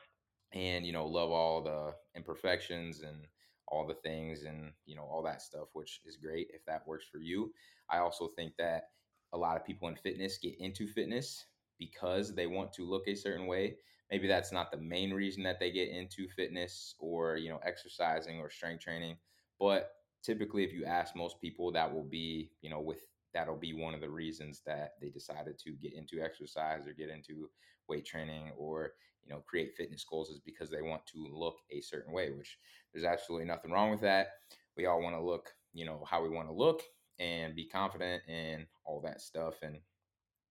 and, 0.53 0.87
you 0.87 0.93
know, 0.93 1.07
love 1.07 1.31
all 1.31 1.63
the 1.63 1.95
imperfections 2.17 3.03
and 3.03 3.27
all 3.69 3.87
the 3.87 3.95
things 3.95 4.45
and 4.45 4.73
you 4.85 4.95
know 4.95 5.05
all 5.05 5.23
that 5.23 5.41
stuff 5.41 5.69
which 5.73 6.01
is 6.05 6.19
great 6.19 6.49
if 6.53 6.65
that 6.67 6.87
works 6.87 7.07
for 7.11 7.19
you 7.19 7.51
i 7.91 7.99
also 7.99 8.29
think 8.37 8.53
that 8.59 8.91
a 9.33 9.39
lot 9.39 9.57
of 9.57 9.65
people 9.65 9.89
in 9.89 9.97
fitness 9.97 10.39
get 10.39 10.55
into 10.61 10.87
fitness 10.87 11.47
because 11.79 12.35
they 12.35 12.47
want 12.47 12.75
to 12.75 12.85
look 12.89 13.09
a 13.09 13.15
certain 13.15 13.47
way 13.47 13.77
maybe 14.11 14.29
that's 14.29 14.53
not 14.53 14.71
the 14.71 14.79
main 14.79 15.13
reason 15.13 15.43
that 15.43 15.59
they 15.59 15.71
get 15.71 15.89
into 15.89 16.29
fitness 16.29 16.95
or 16.99 17.37
you 17.37 17.49
know 17.49 17.61
exercising 17.65 18.39
or 18.39 18.51
strength 18.51 18.83
training 18.83 19.17
but 19.59 19.93
typically 20.23 20.65
if 20.65 20.73
you 20.73 20.85
ask 20.85 21.15
most 21.15 21.41
people 21.41 21.71
that 21.73 21.93
will 21.93 22.05
be 22.05 22.51
you 22.61 22.71
know 22.71 22.81
with 22.81 23.07
that'll 23.35 23.57
be 23.57 23.75
one 23.75 23.95
of 23.95 24.01
the 24.01 24.09
reasons 24.09 24.63
that 24.65 24.93
they 25.01 25.09
decided 25.09 25.59
to 25.59 25.73
get 25.73 25.93
into 25.93 26.23
exercise 26.23 26.87
or 26.87 26.93
get 26.93 27.11
into 27.11 27.51
weight 27.89 28.07
training 28.07 28.51
or 28.57 28.93
you 29.25 29.31
know 29.33 29.41
create 29.41 29.75
fitness 29.77 30.05
goals 30.09 30.31
is 30.31 30.41
because 30.41 30.71
they 30.71 30.83
want 30.83 31.05
to 31.07 31.27
look 31.31 31.57
a 31.71 31.81
certain 31.81 32.13
way 32.13 32.31
which 32.31 32.59
there's 32.93 33.05
absolutely 33.05 33.47
nothing 33.47 33.73
wrong 33.73 33.91
with 33.91 34.01
that. 34.01 34.29
We 34.77 34.87
all 34.87 35.03
want 35.03 35.17
to 35.17 35.21
look 35.21 35.51
you 35.73 35.85
know 35.85 36.05
how 36.09 36.23
we 36.23 36.29
want 36.29 36.49
to 36.49 36.55
look 36.55 36.83
and 37.19 37.55
be 37.55 37.67
confident 37.67 38.23
and 38.29 38.67
all 38.85 39.01
that 39.01 39.21
stuff 39.21 39.55
and 39.63 39.79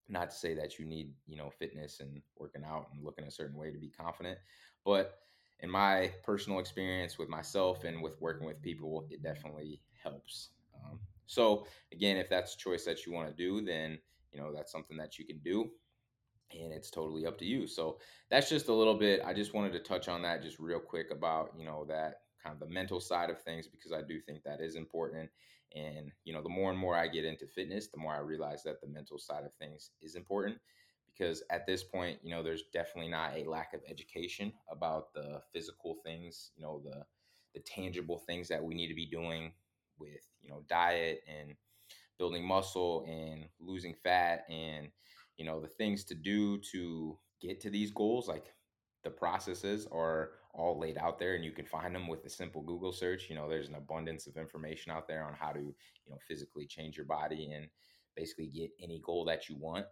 not 0.10 0.30
to 0.30 0.36
say 0.36 0.54
that 0.54 0.78
you 0.78 0.86
need 0.86 1.12
you 1.28 1.38
know 1.38 1.50
fitness 1.50 2.00
and 2.00 2.22
working 2.38 2.64
out 2.64 2.88
and 2.94 3.04
looking 3.04 3.26
a 3.26 3.32
certain 3.32 3.58
way 3.58 3.72
to 3.72 3.78
be 3.78 3.90
confident 3.90 4.38
but 4.86 5.20
in 5.60 5.70
my 5.70 6.12
personal 6.24 6.60
experience 6.60 7.18
with 7.18 7.30
myself 7.30 7.84
and 7.84 8.02
with 8.02 8.20
working 8.22 8.46
with 8.46 8.62
people 8.62 9.06
it 9.10 9.24
definitely 9.24 9.80
helps 10.02 10.50
um, 10.76 11.00
so 11.26 11.66
again 11.92 12.18
if 12.18 12.30
that's 12.30 12.56
a 12.56 12.58
choice 12.58 12.84
that 12.86 13.06
you 13.06 13.14
want 13.14 13.28
to 13.28 13.36
do 13.36 13.64
then 13.64 13.98
you 14.32 14.40
know 14.40 14.54
that's 14.54 14.72
something 14.72 14.98
that 14.98 15.18
you 15.18 15.26
can 15.26 15.40
do 15.40 15.70
and 16.62 16.72
it's 16.72 16.90
totally 16.90 17.26
up 17.26 17.38
to 17.40 17.46
you. 17.46 17.68
So 17.68 17.98
that's 18.30 18.50
just 18.50 18.68
a 18.68 18.74
little 18.74 18.98
bit. 18.98 19.22
I 19.26 19.34
just 19.34 19.54
wanted 19.54 19.74
to 19.74 19.80
touch 19.80 20.08
on 20.08 20.22
that 20.24 20.42
just 20.42 20.60
real 20.60 20.80
quick 20.80 21.12
about 21.12 21.52
you 21.58 21.66
know 21.66 21.86
that 21.86 22.22
kind 22.44 22.54
of 22.54 22.60
the 22.60 22.74
mental 22.74 23.00
side 23.00 23.30
of 23.30 23.42
things 23.42 23.68
because 23.68 23.92
I 23.92 24.02
do 24.02 24.20
think 24.20 24.44
that 24.44 24.62
is 24.62 24.76
important. 24.76 25.30
And, 25.76 26.12
you 26.24 26.34
know, 26.34 26.42
the 26.42 26.50
more 26.50 26.70
and 26.70 26.80
more 26.80 26.96
I 26.96 27.08
get 27.08 27.26
into 27.26 27.48
fitness, 27.48 27.88
the 27.88 28.00
more 28.00 28.14
I 28.14 28.20
realize 28.20 28.64
that 28.64 28.82
the 28.82 28.88
mental 28.88 29.18
side 29.18 29.44
of 29.46 29.54
things 29.56 29.92
is 30.02 30.16
important 30.16 30.58
because 31.08 31.44
at 31.50 31.66
this 31.66 31.84
point, 31.84 32.20
you 32.24 32.32
know, 32.32 32.44
there's 32.44 32.64
definitely 32.74 33.10
not 33.10 33.36
a 33.36 33.50
lack 33.50 33.74
of 33.74 33.82
education 33.88 34.54
about 34.70 35.14
the 35.14 35.42
physical 35.52 35.96
things, 36.04 36.52
you 36.56 36.64
know, 36.64 36.82
the 36.84 37.06
the 37.54 37.60
tangible 37.60 38.18
things 38.18 38.48
that 38.48 38.64
we 38.64 38.74
need 38.74 38.88
to 38.88 38.96
be 38.96 39.06
doing 39.06 39.54
with, 40.00 40.28
you 40.42 40.50
know, 40.50 40.64
diet 40.68 41.22
and 41.28 41.56
building 42.18 42.46
muscle 42.46 43.06
and 43.08 43.46
losing 43.60 43.94
fat 43.94 44.46
and 44.50 44.90
you 45.38 45.46
know 45.46 45.60
the 45.60 45.68
things 45.68 46.04
to 46.04 46.16
do 46.16 46.60
to 46.60 47.18
get 47.42 47.60
to 47.60 47.70
these 47.70 47.92
goals 47.92 48.28
like 48.28 48.54
the 49.04 49.10
processes 49.10 49.88
are 49.92 50.32
all 50.54 50.80
laid 50.80 50.98
out 50.98 51.18
there 51.18 51.36
and 51.36 51.44
you 51.44 51.52
can 51.52 51.66
find 51.66 51.96
them 51.96 52.08
with 52.08 52.26
a 52.26 52.30
simple 52.30 52.62
google 52.62 52.92
search 52.92 53.30
you 53.30 53.36
know 53.36 53.50
there's 53.50 53.70
an 53.70 53.76
abundance 53.76 54.28
of 54.28 54.38
information 54.38 54.92
out 54.92 55.08
there 55.08 55.26
on 55.26 55.34
how 55.34 55.52
to 55.52 55.60
you 55.60 56.12
know 56.12 56.18
physically 56.28 56.66
change 56.66 56.96
your 56.96 57.06
body 57.06 57.52
and 57.54 57.68
basically 58.16 58.48
get 58.48 58.70
any 58.82 59.02
goal 59.04 59.26
that 59.26 59.50
you 59.50 59.56
want 59.58 59.86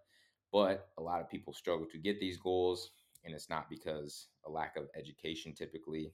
but 0.51 0.89
a 0.97 1.01
lot 1.01 1.21
of 1.21 1.29
people 1.29 1.53
struggle 1.53 1.87
to 1.91 1.97
get 1.97 2.19
these 2.19 2.37
goals 2.37 2.91
and 3.23 3.33
it's 3.33 3.49
not 3.49 3.69
because 3.69 4.27
a 4.45 4.49
lack 4.49 4.77
of 4.77 4.87
education 4.95 5.53
typically 5.53 6.13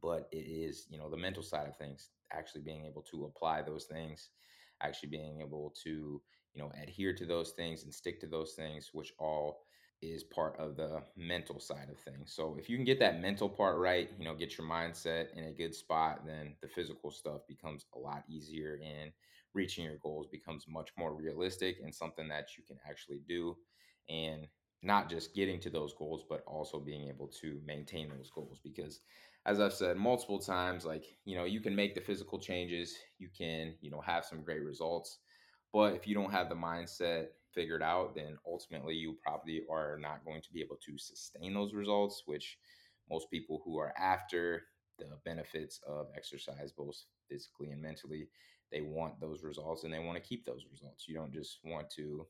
but 0.00 0.28
it 0.32 0.46
is 0.46 0.86
you 0.90 0.98
know 0.98 1.10
the 1.10 1.16
mental 1.16 1.42
side 1.42 1.66
of 1.66 1.76
things 1.76 2.10
actually 2.32 2.62
being 2.62 2.84
able 2.84 3.02
to 3.02 3.24
apply 3.24 3.62
those 3.62 3.84
things 3.84 4.30
actually 4.80 5.08
being 5.08 5.40
able 5.40 5.74
to 5.82 6.20
you 6.54 6.62
know 6.62 6.70
adhere 6.82 7.14
to 7.14 7.26
those 7.26 7.50
things 7.52 7.84
and 7.84 7.92
stick 7.92 8.20
to 8.20 8.26
those 8.26 8.52
things 8.52 8.90
which 8.92 9.12
all 9.18 9.64
is 10.02 10.24
part 10.24 10.58
of 10.58 10.76
the 10.76 11.00
mental 11.16 11.60
side 11.60 11.88
of 11.90 11.98
things 11.98 12.32
so 12.34 12.56
if 12.58 12.68
you 12.68 12.76
can 12.76 12.84
get 12.84 12.98
that 12.98 13.20
mental 13.20 13.48
part 13.48 13.78
right 13.78 14.10
you 14.18 14.24
know 14.24 14.34
get 14.34 14.58
your 14.58 14.66
mindset 14.66 15.26
in 15.36 15.44
a 15.44 15.52
good 15.52 15.74
spot 15.74 16.22
then 16.26 16.54
the 16.60 16.68
physical 16.68 17.10
stuff 17.10 17.40
becomes 17.48 17.86
a 17.94 17.98
lot 17.98 18.24
easier 18.28 18.78
and 18.84 19.12
reaching 19.54 19.84
your 19.84 19.98
goals 20.02 20.26
becomes 20.30 20.66
much 20.68 20.90
more 20.98 21.14
realistic 21.14 21.76
and 21.82 21.94
something 21.94 22.28
that 22.28 22.48
you 22.56 22.64
can 22.66 22.78
actually 22.88 23.20
do 23.28 23.56
and 24.08 24.46
not 24.82 25.08
just 25.08 25.34
getting 25.34 25.60
to 25.60 25.70
those 25.70 25.94
goals 25.94 26.24
but 26.28 26.42
also 26.46 26.80
being 26.80 27.08
able 27.08 27.28
to 27.28 27.60
maintain 27.64 28.08
those 28.08 28.30
goals 28.34 28.58
because 28.62 29.00
as 29.44 29.58
I've 29.60 29.72
said 29.72 29.96
multiple 29.96 30.38
times, 30.38 30.84
like, 30.84 31.04
you 31.24 31.36
know, 31.36 31.44
you 31.44 31.60
can 31.60 31.74
make 31.74 31.94
the 31.96 32.00
physical 32.00 32.38
changes, 32.38 32.94
you 33.18 33.28
can, 33.36 33.74
you 33.80 33.90
know, 33.90 34.00
have 34.00 34.24
some 34.24 34.42
great 34.42 34.62
results. 34.62 35.18
But 35.72 35.94
if 35.94 36.06
you 36.06 36.14
don't 36.14 36.30
have 36.30 36.48
the 36.48 36.54
mindset 36.54 37.26
figured 37.54 37.82
out, 37.82 38.14
then 38.14 38.36
ultimately 38.46 38.94
you 38.94 39.16
probably 39.22 39.62
are 39.70 39.98
not 39.98 40.24
going 40.24 40.42
to 40.42 40.52
be 40.52 40.60
able 40.60 40.78
to 40.86 40.98
sustain 40.98 41.54
those 41.54 41.74
results, 41.74 42.22
which 42.26 42.58
most 43.10 43.30
people 43.30 43.62
who 43.64 43.78
are 43.78 43.94
after 43.98 44.62
the 44.98 45.06
benefits 45.24 45.80
of 45.86 46.06
exercise, 46.16 46.72
both 46.72 46.96
physically 47.28 47.70
and 47.70 47.82
mentally, 47.82 48.28
they 48.70 48.80
want 48.80 49.20
those 49.20 49.42
results 49.42 49.84
and 49.84 49.92
they 49.92 49.98
want 49.98 50.16
to 50.16 50.28
keep 50.28 50.44
those 50.44 50.66
results. 50.70 51.06
You 51.08 51.14
don't 51.14 51.32
just 51.32 51.58
want 51.64 51.90
to, 51.96 52.26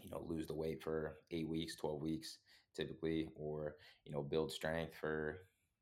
you 0.00 0.10
know, 0.10 0.24
lose 0.26 0.46
the 0.46 0.54
weight 0.54 0.82
for 0.82 1.16
eight 1.30 1.48
weeks, 1.48 1.76
12 1.76 2.00
weeks 2.00 2.38
typically, 2.76 3.28
or, 3.34 3.74
you 4.04 4.12
know, 4.12 4.22
build 4.22 4.52
strength 4.52 4.94
for 4.94 5.40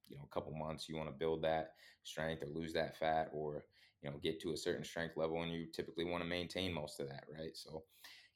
you 0.08 0.16
know 0.16 0.24
a 0.24 0.34
couple 0.34 0.52
months 0.54 0.88
you 0.88 0.96
want 0.96 1.08
to 1.08 1.14
build 1.14 1.42
that 1.42 1.72
strength 2.02 2.42
or 2.42 2.46
lose 2.46 2.72
that 2.72 2.96
fat 2.96 3.28
or 3.32 3.64
you 4.02 4.10
know 4.10 4.16
get 4.22 4.40
to 4.40 4.52
a 4.52 4.56
certain 4.56 4.84
strength 4.84 5.16
level 5.16 5.42
and 5.42 5.52
you 5.52 5.66
typically 5.72 6.04
want 6.04 6.22
to 6.22 6.28
maintain 6.28 6.72
most 6.72 7.00
of 7.00 7.08
that 7.08 7.24
right 7.38 7.54
so 7.56 7.82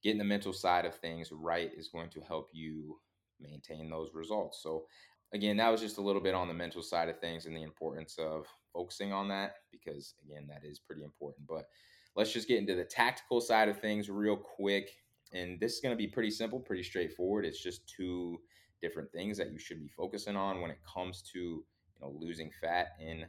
getting 0.03 0.19
the 0.19 0.25
mental 0.25 0.53
side 0.53 0.85
of 0.85 0.95
things 0.95 1.31
right 1.33 1.71
is 1.77 1.89
going 1.89 2.11
to 2.11 2.21
help 2.21 2.51
you 2.53 2.99
maintain 3.41 3.89
those 3.89 4.11
results. 4.15 4.61
So 4.63 4.87
again 5.33 5.57
that 5.57 5.71
was 5.71 5.81
just 5.81 5.99
a 5.99 6.03
little 6.03 6.23
bit 6.23 6.35
on 6.35 6.49
the 6.49 6.55
mental 6.55 6.83
side 6.83 7.09
of 7.09 7.19
things 7.19 7.47
and 7.47 7.57
the 7.57 7.63
importance 7.63 8.17
of 8.19 8.47
focusing 8.73 9.13
on 9.13 9.29
that 9.29 9.55
because 9.71 10.15
again 10.25 10.47
that 10.49 10.65
is 10.65 10.79
pretty 10.79 11.03
important. 11.03 11.47
But 11.47 11.69
let's 12.17 12.33
just 12.33 12.49
get 12.49 12.59
into 12.59 12.75
the 12.75 12.85
tactical 12.85 13.41
side 13.41 13.69
of 13.69 13.81
things 13.81 14.11
real 14.11 14.37
quick 14.37 14.91
and 15.33 15.59
this 15.59 15.75
is 15.75 15.81
going 15.81 15.95
to 15.95 15.99
be 15.99 16.09
pretty 16.09 16.31
simple 16.31 16.61
pretty 16.61 16.83
straightforward. 16.83 17.45
It's 17.45 17.63
just 17.63 17.89
two 17.89 18.41
different 18.81 19.11
things 19.13 19.39
that 19.39 19.53
you 19.53 19.59
should 19.59 19.79
be 19.79 19.89
focusing 19.89 20.37
on 20.37 20.61
when 20.61 20.71
it 20.71 20.79
comes 20.83 21.23
to 21.33 21.39
you 21.39 21.65
know 22.01 22.15
losing 22.19 22.51
fat 22.61 22.89
in 23.01 23.25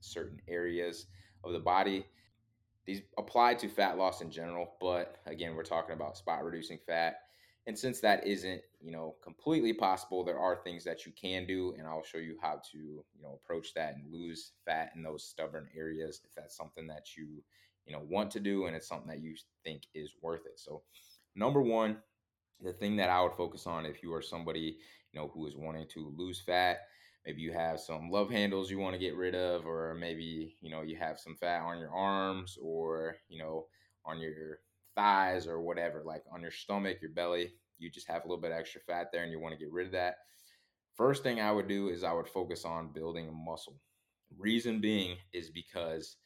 certain 0.00 0.40
areas 0.48 1.06
of 1.44 1.52
the 1.52 1.58
body 1.58 2.06
these 2.86 3.02
apply 3.18 3.54
to 3.54 3.68
fat 3.68 3.98
loss 3.98 4.20
in 4.20 4.30
general 4.30 4.74
but 4.80 5.16
again 5.26 5.54
we're 5.54 5.64
talking 5.64 5.94
about 5.94 6.16
spot 6.16 6.44
reducing 6.44 6.78
fat. 6.86 7.16
And 7.68 7.76
since 7.76 7.98
that 8.00 8.24
isn't 8.24 8.62
you 8.80 8.92
know 8.92 9.16
completely 9.22 9.72
possible 9.72 10.24
there 10.24 10.38
are 10.38 10.56
things 10.56 10.84
that 10.84 11.04
you 11.04 11.12
can 11.20 11.46
do 11.46 11.74
and 11.76 11.86
i'll 11.88 12.04
show 12.04 12.18
you 12.18 12.36
how 12.40 12.60
to 12.70 12.78
you 12.78 13.22
know 13.22 13.40
approach 13.42 13.74
that 13.74 13.96
and 13.96 14.12
lose 14.12 14.52
fat 14.64 14.92
in 14.94 15.02
those 15.02 15.24
stubborn 15.24 15.66
areas 15.76 16.20
if 16.24 16.32
that's 16.36 16.56
something 16.56 16.86
that 16.86 17.16
you 17.16 17.42
you 17.86 17.92
know 17.92 18.02
want 18.08 18.30
to 18.30 18.40
do 18.40 18.66
and 18.66 18.76
it's 18.76 18.86
something 18.86 19.08
that 19.08 19.20
you 19.20 19.34
think 19.64 19.82
is 19.94 20.12
worth 20.22 20.46
it. 20.46 20.60
So 20.60 20.82
number 21.34 21.60
one 21.60 21.96
the 22.62 22.72
thing 22.72 22.96
that 22.96 23.10
I 23.10 23.22
would 23.22 23.34
focus 23.34 23.66
on 23.66 23.86
if 23.86 24.02
you 24.02 24.12
are 24.14 24.22
somebody, 24.22 24.78
you 25.12 25.20
know, 25.20 25.30
who 25.32 25.46
is 25.46 25.56
wanting 25.56 25.86
to 25.88 26.12
lose 26.16 26.40
fat, 26.40 26.80
maybe 27.26 27.42
you 27.42 27.52
have 27.52 27.80
some 27.80 28.10
love 28.10 28.30
handles 28.30 28.70
you 28.70 28.78
want 28.78 28.94
to 28.94 29.00
get 29.00 29.16
rid 29.16 29.34
of, 29.34 29.66
or 29.66 29.94
maybe, 29.94 30.56
you 30.60 30.70
know, 30.70 30.82
you 30.82 30.96
have 30.96 31.18
some 31.18 31.36
fat 31.36 31.62
on 31.62 31.78
your 31.78 31.92
arms 31.92 32.58
or, 32.62 33.16
you 33.28 33.38
know, 33.38 33.66
on 34.04 34.20
your 34.20 34.60
thighs 34.94 35.46
or 35.46 35.60
whatever, 35.60 36.02
like 36.04 36.24
on 36.32 36.40
your 36.40 36.52
stomach, 36.52 36.98
your 37.02 37.10
belly, 37.10 37.52
you 37.78 37.90
just 37.90 38.08
have 38.08 38.24
a 38.24 38.28
little 38.28 38.40
bit 38.40 38.52
extra 38.52 38.80
fat 38.80 39.08
there 39.12 39.24
and 39.24 39.32
you 39.32 39.40
want 39.40 39.52
to 39.52 39.58
get 39.58 39.72
rid 39.72 39.86
of 39.86 39.92
that. 39.92 40.18
First 40.94 41.22
thing 41.22 41.40
I 41.40 41.52
would 41.52 41.68
do 41.68 41.88
is 41.88 42.04
I 42.04 42.12
would 42.12 42.28
focus 42.28 42.64
on 42.64 42.92
building 42.92 43.32
muscle. 43.44 43.80
Reason 44.38 44.80
being 44.80 45.16
is 45.32 45.50
because 45.50 46.16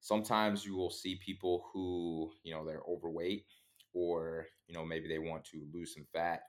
sometimes 0.00 0.64
you 0.64 0.76
will 0.76 0.90
see 0.90 1.16
people 1.16 1.66
who 1.72 2.32
you 2.42 2.52
know 2.54 2.64
they're 2.64 2.82
overweight 2.88 3.46
or 3.92 4.46
you 4.66 4.74
know 4.74 4.84
maybe 4.84 5.08
they 5.08 5.18
want 5.18 5.44
to 5.44 5.66
lose 5.72 5.94
some 5.94 6.06
fat 6.12 6.42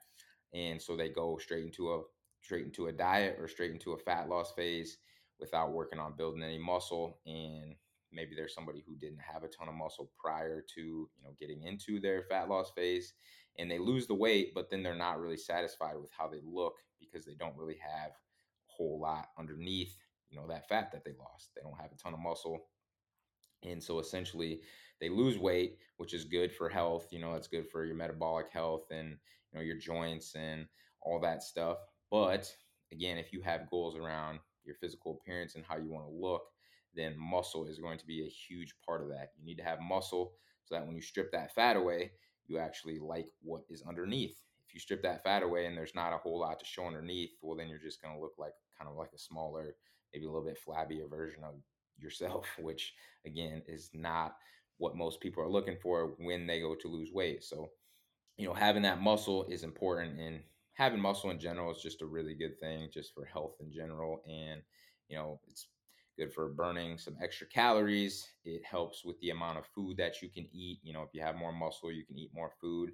and 0.54 0.80
so 0.80 0.96
they 0.96 1.08
go 1.08 1.38
straight 1.38 1.64
into 1.64 1.92
a 1.92 2.02
straight 2.42 2.64
into 2.64 2.86
a 2.88 2.92
diet 2.92 3.36
or 3.38 3.48
straight 3.48 3.70
into 3.72 3.92
a 3.92 3.98
fat 3.98 4.28
loss 4.28 4.52
phase 4.54 4.98
without 5.40 5.72
working 5.72 5.98
on 5.98 6.14
building 6.16 6.42
any 6.42 6.58
muscle 6.58 7.18
and 7.26 7.74
maybe 8.12 8.34
there's 8.36 8.54
somebody 8.54 8.84
who 8.86 8.94
didn't 8.96 9.20
have 9.20 9.42
a 9.42 9.48
ton 9.48 9.68
of 9.68 9.74
muscle 9.74 10.10
prior 10.18 10.64
to 10.74 10.80
you 10.80 11.22
know 11.24 11.30
getting 11.38 11.62
into 11.62 12.00
their 12.00 12.22
fat 12.22 12.48
loss 12.48 12.70
phase 12.76 13.14
and 13.58 13.70
they 13.70 13.78
lose 13.78 14.06
the 14.06 14.14
weight 14.14 14.52
but 14.54 14.70
then 14.70 14.82
they're 14.82 14.94
not 14.94 15.20
really 15.20 15.36
satisfied 15.36 15.96
with 15.96 16.10
how 16.16 16.28
they 16.28 16.40
look 16.44 16.74
because 17.00 17.24
they 17.24 17.34
don't 17.34 17.56
really 17.56 17.78
have 17.78 18.10
a 18.10 18.14
whole 18.66 19.00
lot 19.00 19.28
underneath 19.38 19.96
you 20.30 20.38
know 20.38 20.46
that 20.46 20.68
fat 20.68 20.90
that 20.92 21.04
they 21.04 21.12
lost 21.18 21.50
they 21.56 21.62
don't 21.62 21.80
have 21.80 21.92
a 21.92 21.96
ton 21.96 22.14
of 22.14 22.20
muscle 22.20 22.60
and 23.64 23.82
so 23.82 23.98
essentially, 23.98 24.60
they 25.00 25.08
lose 25.08 25.38
weight, 25.38 25.78
which 25.96 26.14
is 26.14 26.24
good 26.24 26.52
for 26.52 26.68
health. 26.68 27.08
You 27.12 27.20
know, 27.20 27.34
it's 27.34 27.48
good 27.48 27.68
for 27.68 27.84
your 27.84 27.96
metabolic 27.96 28.50
health 28.52 28.86
and 28.90 29.10
you 29.10 29.58
know 29.58 29.60
your 29.60 29.76
joints 29.76 30.34
and 30.34 30.66
all 31.00 31.20
that 31.20 31.42
stuff. 31.42 31.78
But 32.12 32.54
again, 32.92 33.16
if 33.16 33.32
you 33.32 33.40
have 33.40 33.70
goals 33.70 33.96
around 33.96 34.38
your 34.64 34.74
physical 34.74 35.18
appearance 35.18 35.54
and 35.54 35.64
how 35.66 35.78
you 35.78 35.90
want 35.90 36.06
to 36.06 36.12
look, 36.12 36.42
then 36.94 37.18
muscle 37.18 37.64
is 37.64 37.78
going 37.78 37.98
to 37.98 38.06
be 38.06 38.26
a 38.26 38.28
huge 38.28 38.74
part 38.86 39.00
of 39.02 39.08
that. 39.08 39.30
You 39.38 39.46
need 39.46 39.56
to 39.56 39.64
have 39.64 39.80
muscle 39.80 40.34
so 40.66 40.74
that 40.74 40.86
when 40.86 40.94
you 40.94 41.00
strip 41.00 41.32
that 41.32 41.54
fat 41.54 41.74
away, 41.74 42.12
you 42.46 42.58
actually 42.58 42.98
like 42.98 43.28
what 43.40 43.62
is 43.70 43.82
underneath. 43.88 44.36
If 44.68 44.74
you 44.74 44.80
strip 44.80 45.02
that 45.04 45.24
fat 45.24 45.42
away 45.42 45.64
and 45.64 45.76
there's 45.76 45.94
not 45.94 46.12
a 46.12 46.18
whole 46.18 46.38
lot 46.38 46.58
to 46.60 46.66
show 46.66 46.86
underneath, 46.86 47.30
well, 47.40 47.56
then 47.56 47.68
you're 47.68 47.78
just 47.78 48.02
going 48.02 48.14
to 48.14 48.20
look 48.20 48.34
like 48.38 48.52
kind 48.78 48.90
of 48.90 48.96
like 48.96 49.12
a 49.14 49.18
smaller, 49.18 49.74
maybe 50.12 50.26
a 50.26 50.30
little 50.30 50.46
bit 50.46 50.58
flabbier 50.68 51.08
version 51.08 51.42
of 51.44 51.54
yourself, 51.98 52.46
which 52.58 52.92
again 53.24 53.62
is 53.66 53.88
not 53.94 54.36
what 54.76 54.96
most 54.96 55.18
people 55.22 55.42
are 55.42 55.50
looking 55.50 55.78
for 55.82 56.14
when 56.18 56.46
they 56.46 56.60
go 56.60 56.74
to 56.74 56.88
lose 56.88 57.10
weight. 57.10 57.42
So, 57.42 57.70
you 58.36 58.46
know, 58.46 58.54
having 58.54 58.82
that 58.82 59.00
muscle 59.00 59.46
is 59.48 59.62
important 59.62 60.18
and 60.18 60.40
having 60.74 61.00
muscle 61.00 61.30
in 61.30 61.38
general 61.38 61.70
is 61.72 61.82
just 61.82 62.02
a 62.02 62.06
really 62.06 62.34
good 62.34 62.58
thing 62.60 62.88
just 62.92 63.12
for 63.14 63.24
health 63.24 63.56
in 63.60 63.72
general 63.72 64.22
and 64.26 64.62
you 65.08 65.16
know, 65.16 65.40
it's 65.50 65.66
good 66.18 66.32
for 66.32 66.48
burning 66.48 66.96
some 66.98 67.16
extra 67.22 67.46
calories. 67.46 68.26
It 68.44 68.62
helps 68.64 69.04
with 69.04 69.18
the 69.20 69.30
amount 69.30 69.58
of 69.58 69.66
food 69.66 69.96
that 69.98 70.22
you 70.22 70.28
can 70.30 70.48
eat. 70.52 70.78
You 70.82 70.92
know, 70.94 71.02
if 71.02 71.10
you 71.12 71.20
have 71.20 71.36
more 71.36 71.52
muscle, 71.52 71.92
you 71.92 72.04
can 72.04 72.18
eat 72.18 72.30
more 72.34 72.50
food. 72.60 72.90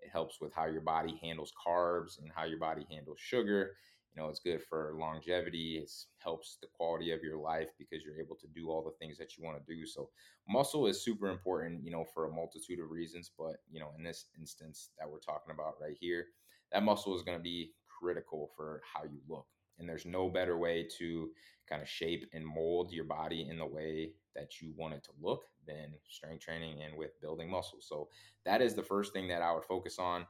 It 0.00 0.10
helps 0.10 0.40
with 0.40 0.52
how 0.52 0.66
your 0.66 0.80
body 0.80 1.18
handles 1.22 1.52
carbs 1.66 2.18
and 2.18 2.30
how 2.34 2.44
your 2.44 2.58
body 2.58 2.86
handles 2.90 3.18
sugar 3.20 3.76
you 4.14 4.20
know 4.20 4.28
it's 4.28 4.40
good 4.40 4.62
for 4.62 4.94
longevity 4.98 5.78
it 5.82 5.90
helps 6.18 6.58
the 6.60 6.66
quality 6.74 7.12
of 7.12 7.22
your 7.22 7.38
life 7.38 7.70
because 7.78 8.04
you're 8.04 8.20
able 8.20 8.36
to 8.36 8.46
do 8.48 8.68
all 8.68 8.82
the 8.82 8.90
things 9.04 9.16
that 9.16 9.36
you 9.36 9.44
want 9.44 9.56
to 9.56 9.74
do 9.74 9.86
so 9.86 10.10
muscle 10.48 10.86
is 10.86 11.02
super 11.02 11.28
important 11.28 11.82
you 11.84 11.90
know 11.90 12.04
for 12.12 12.26
a 12.26 12.32
multitude 12.32 12.78
of 12.78 12.90
reasons 12.90 13.30
but 13.38 13.56
you 13.70 13.80
know 13.80 13.90
in 13.96 14.04
this 14.04 14.26
instance 14.38 14.90
that 14.98 15.08
we're 15.10 15.18
talking 15.18 15.54
about 15.54 15.74
right 15.80 15.96
here 15.98 16.26
that 16.72 16.82
muscle 16.82 17.14
is 17.14 17.22
going 17.22 17.36
to 17.36 17.42
be 17.42 17.72
critical 17.86 18.50
for 18.56 18.80
how 18.92 19.04
you 19.04 19.20
look 19.28 19.46
and 19.78 19.88
there's 19.88 20.06
no 20.06 20.28
better 20.28 20.58
way 20.58 20.86
to 20.98 21.30
kind 21.68 21.82
of 21.82 21.88
shape 21.88 22.28
and 22.32 22.44
mold 22.44 22.92
your 22.92 23.04
body 23.04 23.46
in 23.48 23.58
the 23.58 23.66
way 23.66 24.10
that 24.34 24.60
you 24.60 24.72
want 24.76 24.94
it 24.94 25.02
to 25.04 25.10
look 25.20 25.44
than 25.66 25.92
strength 26.08 26.42
training 26.42 26.82
and 26.82 26.96
with 26.96 27.20
building 27.20 27.50
muscle 27.50 27.78
so 27.80 28.08
that 28.44 28.60
is 28.60 28.74
the 28.74 28.82
first 28.82 29.12
thing 29.12 29.28
that 29.28 29.42
i 29.42 29.52
would 29.52 29.64
focus 29.64 29.98
on 29.98 30.26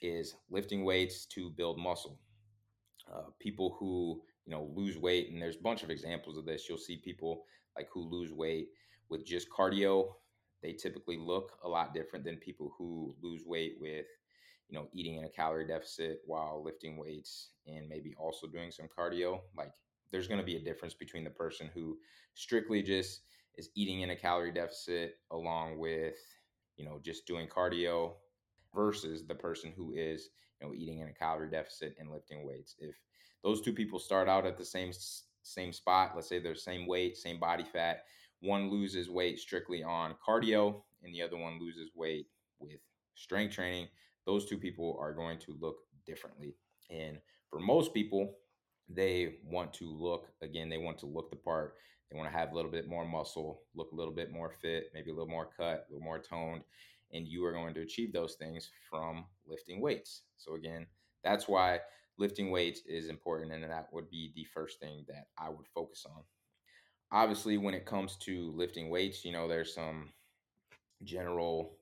is 0.00 0.34
lifting 0.50 0.84
weights 0.84 1.26
to 1.26 1.50
build 1.50 1.78
muscle 1.78 2.18
uh, 3.12 3.26
people 3.40 3.76
who 3.78 4.22
you 4.46 4.52
know, 4.52 4.70
lose 4.74 4.98
weight. 4.98 5.30
And 5.30 5.40
there's 5.40 5.56
a 5.56 5.62
bunch 5.62 5.82
of 5.82 5.90
examples 5.90 6.36
of 6.36 6.44
this. 6.44 6.68
You'll 6.68 6.78
see 6.78 6.96
people 6.96 7.44
like 7.76 7.88
who 7.92 8.08
lose 8.08 8.32
weight 8.32 8.68
with 9.08 9.24
just 9.24 9.48
cardio. 9.50 10.12
They 10.62 10.72
typically 10.72 11.18
look 11.18 11.52
a 11.64 11.68
lot 11.68 11.94
different 11.94 12.24
than 12.24 12.36
people 12.36 12.72
who 12.76 13.14
lose 13.20 13.42
weight 13.46 13.76
with, 13.80 14.06
you 14.72 14.78
know, 14.78 14.88
eating 14.94 15.16
in 15.16 15.24
a 15.24 15.28
calorie 15.28 15.66
deficit 15.66 16.22
while 16.24 16.62
lifting 16.64 16.96
weights 16.96 17.50
and 17.66 17.86
maybe 17.90 18.14
also 18.18 18.46
doing 18.46 18.70
some 18.70 18.88
cardio. 18.88 19.40
Like 19.54 19.70
there's 20.10 20.26
going 20.26 20.40
to 20.40 20.46
be 20.46 20.56
a 20.56 20.64
difference 20.64 20.94
between 20.94 21.24
the 21.24 21.30
person 21.30 21.68
who 21.74 21.98
strictly 22.32 22.82
just 22.82 23.20
is 23.58 23.68
eating 23.74 24.00
in 24.00 24.10
a 24.10 24.16
calorie 24.16 24.50
deficit 24.50 25.18
along 25.30 25.78
with, 25.78 26.16
you 26.78 26.86
know, 26.86 26.98
just 27.04 27.26
doing 27.26 27.46
cardio 27.46 28.14
versus 28.74 29.26
the 29.26 29.34
person 29.34 29.74
who 29.76 29.92
is, 29.92 30.30
you 30.58 30.66
know, 30.66 30.74
eating 30.74 31.00
in 31.00 31.08
a 31.08 31.12
calorie 31.12 31.50
deficit 31.50 31.94
and 32.00 32.10
lifting 32.10 32.46
weights. 32.46 32.74
If 32.78 32.96
those 33.44 33.60
two 33.60 33.74
people 33.74 33.98
start 33.98 34.26
out 34.26 34.46
at 34.46 34.56
the 34.56 34.64
same 34.64 34.92
same 35.42 35.74
spot, 35.74 36.12
let's 36.14 36.28
say 36.30 36.38
they're 36.38 36.54
same 36.54 36.86
weight, 36.86 37.18
same 37.18 37.38
body 37.38 37.64
fat, 37.64 38.04
one 38.40 38.70
loses 38.70 39.10
weight 39.10 39.38
strictly 39.38 39.82
on 39.82 40.14
cardio 40.26 40.80
and 41.02 41.14
the 41.14 41.20
other 41.20 41.36
one 41.36 41.60
loses 41.60 41.90
weight 41.94 42.28
with 42.58 42.80
strength 43.16 43.54
training, 43.54 43.88
those 44.26 44.46
two 44.46 44.58
people 44.58 44.96
are 45.00 45.12
going 45.12 45.38
to 45.40 45.56
look 45.60 45.76
differently. 46.06 46.54
And 46.90 47.18
for 47.50 47.58
most 47.58 47.94
people, 47.94 48.36
they 48.88 49.36
want 49.44 49.72
to 49.74 49.90
look 49.90 50.28
again, 50.42 50.68
they 50.68 50.78
want 50.78 50.98
to 50.98 51.06
look 51.06 51.30
the 51.30 51.36
part. 51.36 51.74
They 52.10 52.18
want 52.18 52.30
to 52.30 52.38
have 52.38 52.52
a 52.52 52.54
little 52.54 52.70
bit 52.70 52.88
more 52.88 53.06
muscle, 53.06 53.62
look 53.74 53.90
a 53.92 53.94
little 53.94 54.12
bit 54.12 54.30
more 54.30 54.50
fit, 54.50 54.90
maybe 54.92 55.10
a 55.10 55.14
little 55.14 55.30
more 55.30 55.48
cut, 55.56 55.86
a 55.88 55.92
little 55.92 56.04
more 56.04 56.18
toned. 56.18 56.62
And 57.14 57.26
you 57.26 57.44
are 57.46 57.52
going 57.52 57.72
to 57.74 57.80
achieve 57.80 58.12
those 58.12 58.34
things 58.34 58.70
from 58.90 59.24
lifting 59.46 59.80
weights. 59.80 60.22
So, 60.36 60.54
again, 60.54 60.86
that's 61.24 61.48
why 61.48 61.80
lifting 62.18 62.50
weights 62.50 62.82
is 62.86 63.08
important. 63.08 63.52
And 63.52 63.64
that 63.64 63.88
would 63.92 64.10
be 64.10 64.32
the 64.34 64.44
first 64.44 64.78
thing 64.78 65.04
that 65.08 65.26
I 65.38 65.48
would 65.48 65.66
focus 65.74 66.04
on. 66.06 66.22
Obviously, 67.12 67.56
when 67.56 67.74
it 67.74 67.86
comes 67.86 68.16
to 68.22 68.52
lifting 68.54 68.90
weights, 68.90 69.24
you 69.24 69.32
know, 69.32 69.48
there's 69.48 69.74
some 69.74 70.10
general 71.04 71.78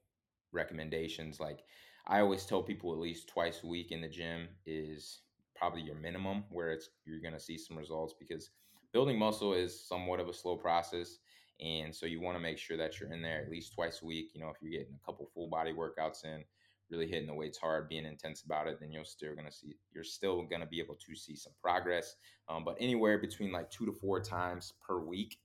recommendations. 0.52 1.40
Like 1.40 1.64
I 2.10 2.18
always 2.20 2.44
tell 2.44 2.60
people 2.60 2.92
at 2.92 2.98
least 2.98 3.28
twice 3.28 3.60
a 3.62 3.68
week 3.68 3.92
in 3.92 4.00
the 4.00 4.08
gym 4.08 4.48
is 4.66 5.20
probably 5.54 5.82
your 5.82 5.94
minimum 5.94 6.42
where 6.50 6.72
it's 6.72 6.90
you're 7.04 7.20
going 7.20 7.34
to 7.34 7.40
see 7.40 7.56
some 7.56 7.78
results 7.78 8.16
because 8.18 8.50
building 8.92 9.16
muscle 9.16 9.54
is 9.54 9.86
somewhat 9.86 10.18
of 10.18 10.28
a 10.28 10.34
slow 10.34 10.56
process. 10.56 11.18
And 11.60 11.94
so 11.94 12.06
you 12.06 12.20
want 12.20 12.36
to 12.36 12.42
make 12.42 12.58
sure 12.58 12.76
that 12.76 12.98
you're 12.98 13.12
in 13.12 13.22
there 13.22 13.40
at 13.40 13.48
least 13.48 13.74
twice 13.74 14.02
a 14.02 14.06
week. 14.06 14.32
You 14.34 14.40
know 14.40 14.48
if 14.48 14.56
you're 14.60 14.72
getting 14.72 14.98
a 15.00 15.06
couple 15.06 15.30
full 15.32 15.48
body 15.48 15.72
workouts 15.72 16.24
in 16.24 16.42
really 16.90 17.06
hitting 17.06 17.28
the 17.28 17.34
weights 17.34 17.58
hard 17.58 17.88
being 17.88 18.04
intense 18.04 18.42
about 18.42 18.66
it 18.66 18.80
then 18.80 18.90
you're 18.90 19.04
still 19.04 19.32
going 19.32 19.46
to 19.46 19.52
see 19.52 19.76
you're 19.94 20.02
still 20.02 20.42
going 20.42 20.60
to 20.60 20.66
be 20.66 20.80
able 20.80 20.96
to 20.96 21.14
see 21.14 21.36
some 21.36 21.52
progress. 21.62 22.16
Um, 22.48 22.64
but 22.64 22.76
anywhere 22.80 23.18
between 23.18 23.52
like 23.52 23.70
two 23.70 23.86
to 23.86 23.92
four 23.92 24.20
times 24.20 24.72
per 24.84 24.98
week 24.98 25.38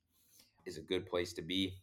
is 0.65 0.79
a 0.79 0.81
good 0.81 1.05
place 1.05 1.31
to 1.33 1.43
be 1.43 1.75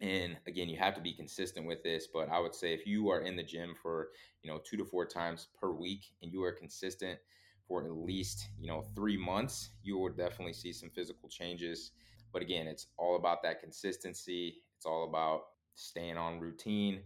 and 0.00 0.36
again 0.46 0.68
you 0.68 0.76
have 0.76 0.94
to 0.94 1.00
be 1.00 1.12
consistent 1.12 1.66
with 1.66 1.82
this 1.82 2.06
but 2.12 2.28
i 2.30 2.38
would 2.38 2.54
say 2.54 2.72
if 2.72 2.86
you 2.86 3.08
are 3.10 3.20
in 3.20 3.36
the 3.36 3.42
gym 3.42 3.74
for 3.80 4.08
you 4.42 4.50
know 4.50 4.60
two 4.64 4.76
to 4.76 4.84
four 4.84 5.04
times 5.04 5.48
per 5.60 5.70
week 5.72 6.06
and 6.22 6.32
you 6.32 6.42
are 6.42 6.52
consistent 6.52 7.18
for 7.66 7.84
at 7.84 7.90
least 7.92 8.48
you 8.58 8.68
know 8.68 8.82
three 8.94 9.16
months 9.16 9.70
you 9.82 9.98
will 9.98 10.08
definitely 10.08 10.52
see 10.54 10.72
some 10.72 10.90
physical 10.90 11.28
changes. 11.28 11.92
But 12.32 12.42
again 12.42 12.66
it's 12.66 12.86
all 12.96 13.16
about 13.16 13.42
that 13.42 13.60
consistency. 13.60 14.56
It's 14.76 14.86
all 14.86 15.04
about 15.08 15.42
staying 15.74 16.16
on 16.16 16.40
routine 16.40 17.00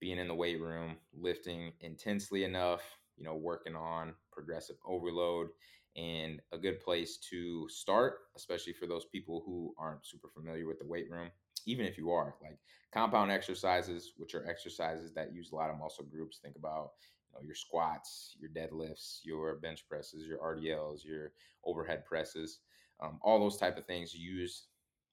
being 0.00 0.18
in 0.18 0.28
the 0.28 0.34
weight 0.34 0.60
room 0.60 0.96
lifting 1.14 1.72
intensely 1.80 2.44
enough 2.44 2.82
you 3.16 3.24
know 3.24 3.34
working 3.34 3.76
on 3.76 4.14
progressive 4.32 4.76
overload 4.86 5.48
and 5.96 6.40
a 6.52 6.58
good 6.58 6.80
place 6.80 7.16
to 7.18 7.68
start 7.68 8.18
especially 8.36 8.72
for 8.72 8.86
those 8.86 9.06
people 9.06 9.42
who 9.46 9.74
aren't 9.78 10.04
super 10.04 10.28
familiar 10.28 10.66
with 10.66 10.78
the 10.78 10.86
weight 10.86 11.10
room 11.10 11.30
even 11.66 11.86
if 11.86 11.98
you 11.98 12.10
are 12.10 12.34
like 12.42 12.58
compound 12.92 13.30
exercises 13.30 14.12
which 14.16 14.34
are 14.34 14.48
exercises 14.48 15.12
that 15.12 15.34
use 15.34 15.52
a 15.52 15.54
lot 15.54 15.70
of 15.70 15.78
muscle 15.78 16.04
groups 16.04 16.38
think 16.42 16.56
about 16.56 16.90
know, 17.36 17.44
your 17.44 17.54
squats, 17.54 18.36
your 18.38 18.50
deadlifts, 18.50 19.20
your 19.24 19.56
bench 19.56 19.86
presses, 19.88 20.26
your 20.26 20.38
RDLs, 20.38 21.04
your 21.04 21.32
overhead 21.64 22.04
presses, 22.04 22.60
um, 23.00 23.18
all 23.22 23.38
those 23.38 23.56
type 23.56 23.76
of 23.76 23.86
things 23.86 24.14
use 24.14 24.68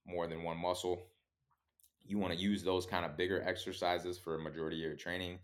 more 0.06 0.28
than 0.28 0.44
one 0.44 0.58
muscle. 0.58 1.08
You 2.06 2.18
want 2.18 2.34
to 2.34 2.40
use 2.40 2.64
those 2.64 2.86
kind 2.86 3.06
of 3.06 3.18
bigger 3.18 3.42
exercises 3.48 4.18
for 4.18 4.36
a 4.36 4.44
majority 4.44 4.78
of 4.78 4.88
your 4.88 4.96
training. 4.96 5.40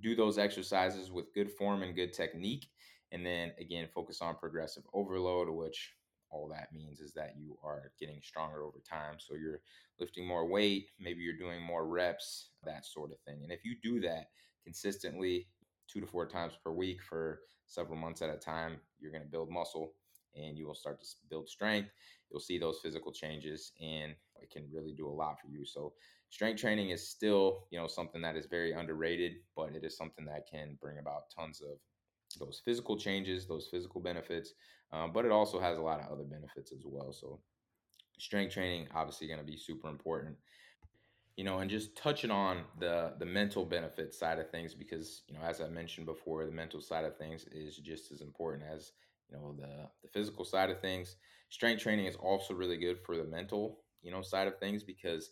Do 0.00 0.14
those 0.14 0.38
exercises 0.38 1.10
with 1.10 1.34
good 1.34 1.50
form 1.50 1.82
and 1.82 1.94
good 1.94 2.12
technique. 2.12 2.68
And 3.12 3.24
then 3.24 3.52
again, 3.60 3.88
focus 3.94 4.22
on 4.22 4.36
progressive 4.36 4.84
overload, 4.94 5.48
which 5.50 5.92
all 6.32 6.48
that 6.48 6.72
means 6.72 7.00
is 7.00 7.12
that 7.12 7.34
you 7.38 7.56
are 7.62 7.92
getting 8.00 8.20
stronger 8.22 8.62
over 8.62 8.78
time. 8.88 9.16
So 9.18 9.34
you're 9.34 9.60
lifting 10.00 10.26
more 10.26 10.48
weight, 10.48 10.86
maybe 10.98 11.22
you're 11.22 11.36
doing 11.36 11.62
more 11.62 11.86
reps, 11.86 12.48
that 12.64 12.86
sort 12.86 13.12
of 13.12 13.20
thing. 13.20 13.40
And 13.42 13.52
if 13.52 13.64
you 13.64 13.76
do 13.82 14.00
that 14.00 14.30
consistently, 14.64 15.48
two 15.88 16.00
to 16.00 16.06
four 16.06 16.26
times 16.26 16.54
per 16.64 16.72
week 16.72 17.02
for 17.02 17.40
several 17.66 17.96
months 17.96 18.22
at 18.22 18.30
a 18.30 18.36
time, 18.36 18.78
you're 18.98 19.12
going 19.12 19.22
to 19.22 19.28
build 19.28 19.50
muscle 19.50 19.92
and 20.34 20.56
you 20.56 20.66
will 20.66 20.74
start 20.74 21.00
to 21.00 21.06
build 21.28 21.48
strength. 21.48 21.90
You'll 22.30 22.40
see 22.40 22.58
those 22.58 22.80
physical 22.82 23.12
changes 23.12 23.72
and 23.80 24.14
it 24.40 24.50
can 24.50 24.66
really 24.72 24.92
do 24.92 25.08
a 25.08 25.10
lot 25.10 25.38
for 25.40 25.48
you. 25.48 25.66
So 25.66 25.92
strength 26.30 26.60
training 26.60 26.90
is 26.90 27.06
still, 27.06 27.66
you 27.70 27.78
know, 27.78 27.86
something 27.86 28.22
that 28.22 28.36
is 28.36 28.46
very 28.46 28.72
underrated, 28.72 29.32
but 29.54 29.74
it 29.74 29.84
is 29.84 29.96
something 29.96 30.24
that 30.24 30.48
can 30.50 30.78
bring 30.80 30.98
about 30.98 31.30
tons 31.36 31.60
of 31.60 31.78
those 32.34 32.62
physical 32.64 32.96
changes, 32.96 33.46
those 33.46 33.68
physical 33.70 34.00
benefits, 34.00 34.54
um, 34.92 35.12
but 35.12 35.24
it 35.24 35.30
also 35.30 35.60
has 35.60 35.78
a 35.78 35.82
lot 35.82 36.00
of 36.00 36.10
other 36.10 36.24
benefits 36.24 36.72
as 36.72 36.82
well. 36.84 37.12
So 37.12 37.40
strength 38.18 38.54
training 38.54 38.88
obviously 38.94 39.26
going 39.26 39.40
to 39.40 39.46
be 39.46 39.56
super 39.56 39.88
important 39.88 40.36
you 41.36 41.44
know, 41.44 41.58
and 41.60 41.70
just 41.70 41.96
touching 41.96 42.30
on 42.30 42.64
the 42.78 43.14
the 43.18 43.26
mental 43.26 43.64
benefit 43.64 44.12
side 44.12 44.38
of 44.38 44.50
things 44.50 44.74
because 44.74 45.22
you 45.26 45.34
know, 45.34 45.40
as 45.42 45.60
I 45.60 45.68
mentioned 45.68 46.06
before, 46.06 46.44
the 46.44 46.52
mental 46.52 46.80
side 46.80 47.04
of 47.04 47.16
things 47.16 47.46
is 47.50 47.76
just 47.78 48.12
as 48.12 48.20
important 48.20 48.64
as 48.70 48.92
you 49.30 49.36
know 49.36 49.54
the 49.58 49.88
the 50.02 50.08
physical 50.08 50.44
side 50.44 50.70
of 50.70 50.80
things. 50.80 51.16
Strength 51.48 51.82
training 51.82 52.06
is 52.06 52.16
also 52.16 52.54
really 52.54 52.76
good 52.76 52.98
for 53.00 53.16
the 53.16 53.24
mental 53.24 53.80
you 54.02 54.10
know 54.10 54.22
side 54.22 54.46
of 54.46 54.58
things 54.58 54.82
because 54.82 55.30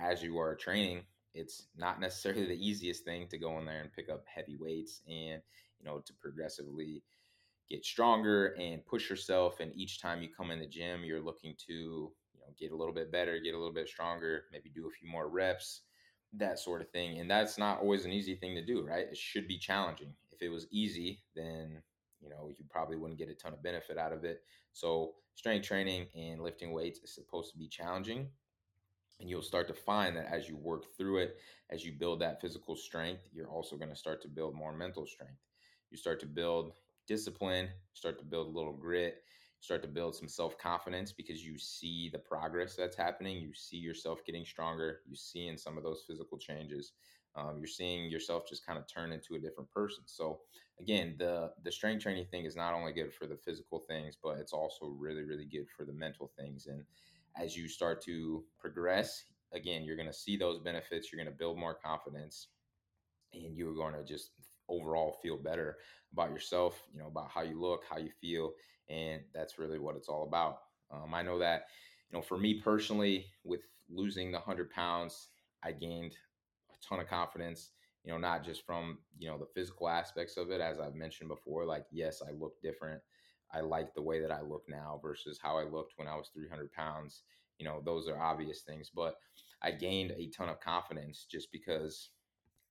as 0.00 0.22
you 0.22 0.38
are 0.38 0.54
training, 0.54 1.02
it's 1.34 1.66
not 1.76 2.00
necessarily 2.00 2.46
the 2.46 2.66
easiest 2.66 3.04
thing 3.04 3.28
to 3.28 3.38
go 3.38 3.58
in 3.58 3.66
there 3.66 3.82
and 3.82 3.92
pick 3.92 4.08
up 4.08 4.24
heavy 4.26 4.56
weights 4.58 5.02
and 5.06 5.42
you 5.82 5.88
know 5.88 6.00
to 6.00 6.12
progressively 6.14 7.02
get 7.68 7.84
stronger 7.84 8.48
and 8.58 8.84
push 8.86 9.08
yourself 9.10 9.60
and 9.60 9.72
each 9.74 10.00
time 10.00 10.22
you 10.22 10.28
come 10.28 10.50
in 10.50 10.60
the 10.60 10.66
gym 10.66 11.04
you're 11.04 11.20
looking 11.20 11.54
to 11.66 12.12
you 12.34 12.40
know, 12.40 12.54
get 12.58 12.72
a 12.72 12.76
little 12.76 12.94
bit 12.94 13.12
better, 13.12 13.38
get 13.38 13.54
a 13.54 13.58
little 13.58 13.72
bit 13.72 13.88
stronger, 13.88 14.44
maybe 14.52 14.70
do 14.70 14.86
a 14.86 14.90
few 14.90 15.08
more 15.08 15.28
reps, 15.28 15.82
that 16.32 16.58
sort 16.58 16.80
of 16.80 16.90
thing. 16.90 17.18
And 17.18 17.30
that's 17.30 17.58
not 17.58 17.80
always 17.80 18.04
an 18.04 18.12
easy 18.12 18.34
thing 18.34 18.54
to 18.54 18.64
do, 18.64 18.82
right? 18.86 19.06
It 19.10 19.16
should 19.16 19.46
be 19.46 19.58
challenging. 19.58 20.14
If 20.32 20.42
it 20.42 20.48
was 20.48 20.66
easy, 20.70 21.20
then 21.34 21.82
you 22.20 22.30
know 22.30 22.48
you 22.48 22.64
probably 22.70 22.96
wouldn't 22.96 23.18
get 23.18 23.28
a 23.28 23.34
ton 23.34 23.52
of 23.52 23.62
benefit 23.62 23.98
out 23.98 24.12
of 24.12 24.24
it. 24.24 24.42
So 24.72 25.14
strength 25.34 25.66
training 25.66 26.06
and 26.14 26.42
lifting 26.42 26.72
weights 26.72 27.00
is 27.00 27.14
supposed 27.14 27.52
to 27.52 27.58
be 27.58 27.68
challenging. 27.68 28.28
And 29.20 29.30
you'll 29.30 29.42
start 29.42 29.68
to 29.68 29.74
find 29.74 30.16
that 30.16 30.32
as 30.32 30.48
you 30.48 30.56
work 30.56 30.96
through 30.96 31.18
it, 31.18 31.36
as 31.70 31.84
you 31.84 31.92
build 31.92 32.20
that 32.20 32.40
physical 32.40 32.74
strength, 32.74 33.22
you're 33.32 33.48
also 33.48 33.76
going 33.76 33.90
to 33.90 33.96
start 33.96 34.20
to 34.22 34.28
build 34.28 34.54
more 34.54 34.72
mental 34.72 35.06
strength. 35.06 35.38
You 35.92 35.98
start 35.98 36.20
to 36.22 36.26
build 36.26 36.72
discipline, 37.06 37.68
start 37.94 38.18
to 38.18 38.24
build 38.24 38.48
a 38.48 38.50
little 38.50 38.72
grit, 38.72 39.22
start 39.60 39.82
to 39.82 39.88
build 39.88 40.16
some 40.16 40.28
self 40.28 40.58
confidence 40.58 41.12
because 41.12 41.44
you 41.44 41.58
see 41.58 42.10
the 42.12 42.18
progress 42.18 42.74
that's 42.74 42.96
happening. 42.96 43.38
You 43.38 43.54
see 43.54 43.76
yourself 43.76 44.24
getting 44.26 44.44
stronger. 44.44 45.00
You 45.06 45.14
see 45.16 45.46
in 45.48 45.58
some 45.58 45.78
of 45.78 45.84
those 45.84 46.04
physical 46.06 46.38
changes. 46.38 46.92
Um, 47.36 47.56
you're 47.58 47.66
seeing 47.68 48.10
yourself 48.10 48.48
just 48.48 48.66
kind 48.66 48.78
of 48.78 48.86
turn 48.86 49.12
into 49.12 49.36
a 49.36 49.38
different 49.40 49.70
person. 49.70 50.02
So 50.06 50.40
again, 50.80 51.16
the 51.18 51.52
the 51.62 51.72
strength 51.72 52.02
training 52.02 52.26
thing 52.30 52.44
is 52.46 52.56
not 52.56 52.74
only 52.74 52.92
good 52.92 53.14
for 53.14 53.26
the 53.26 53.36
physical 53.36 53.80
things, 53.88 54.16
but 54.22 54.38
it's 54.38 54.52
also 54.52 54.86
really 54.86 55.22
really 55.22 55.46
good 55.46 55.66
for 55.76 55.84
the 55.84 55.92
mental 55.92 56.30
things. 56.38 56.66
And 56.66 56.84
as 57.36 57.56
you 57.56 57.68
start 57.68 58.02
to 58.04 58.44
progress, 58.58 59.24
again, 59.52 59.84
you're 59.84 59.96
going 59.96 60.08
to 60.08 60.12
see 60.12 60.36
those 60.36 60.58
benefits. 60.58 61.12
You're 61.12 61.22
going 61.22 61.32
to 61.32 61.38
build 61.38 61.58
more 61.58 61.74
confidence, 61.74 62.48
and 63.32 63.56
you're 63.56 63.74
going 63.74 63.94
to 63.94 64.04
just 64.04 64.30
overall 64.68 65.18
feel 65.22 65.36
better 65.36 65.78
about 66.12 66.30
yourself. 66.30 66.82
You 66.92 67.00
know 67.00 67.08
about 67.08 67.30
how 67.30 67.42
you 67.42 67.60
look, 67.60 67.82
how 67.88 67.98
you 67.98 68.10
feel, 68.20 68.52
and 68.88 69.22
that's 69.34 69.58
really 69.58 69.78
what 69.78 69.96
it's 69.96 70.08
all 70.08 70.24
about. 70.24 70.58
Um, 70.90 71.14
I 71.14 71.22
know 71.22 71.38
that, 71.38 71.66
you 72.10 72.18
know, 72.18 72.22
for 72.22 72.38
me 72.38 72.60
personally, 72.60 73.26
with 73.44 73.62
losing 73.88 74.30
the 74.30 74.38
hundred 74.38 74.70
pounds, 74.70 75.28
I 75.62 75.72
gained 75.72 76.16
a 76.70 76.86
ton 76.86 77.00
of 77.00 77.08
confidence. 77.08 77.70
You 78.04 78.12
know, 78.12 78.18
not 78.18 78.44
just 78.44 78.66
from 78.66 78.98
you 79.18 79.28
know 79.28 79.38
the 79.38 79.46
physical 79.54 79.88
aspects 79.88 80.36
of 80.36 80.50
it, 80.50 80.60
as 80.60 80.80
I've 80.80 80.94
mentioned 80.94 81.28
before. 81.28 81.64
Like, 81.64 81.86
yes, 81.90 82.20
I 82.26 82.32
look 82.32 82.60
different. 82.62 83.00
I 83.52 83.60
like 83.60 83.94
the 83.94 84.02
way 84.02 84.20
that 84.20 84.32
I 84.32 84.40
look 84.40 84.64
now 84.68 84.98
versus 85.02 85.38
how 85.40 85.58
I 85.58 85.64
looked 85.64 85.92
when 85.96 86.08
I 86.08 86.16
was 86.16 86.30
300 86.34 86.72
pounds. 86.72 87.22
You 87.58 87.66
know, 87.66 87.82
those 87.84 88.08
are 88.08 88.20
obvious 88.20 88.62
things, 88.62 88.90
but 88.92 89.16
I 89.62 89.70
gained 89.70 90.12
a 90.12 90.30
ton 90.30 90.48
of 90.48 90.58
confidence 90.60 91.26
just 91.30 91.52
because 91.52 92.10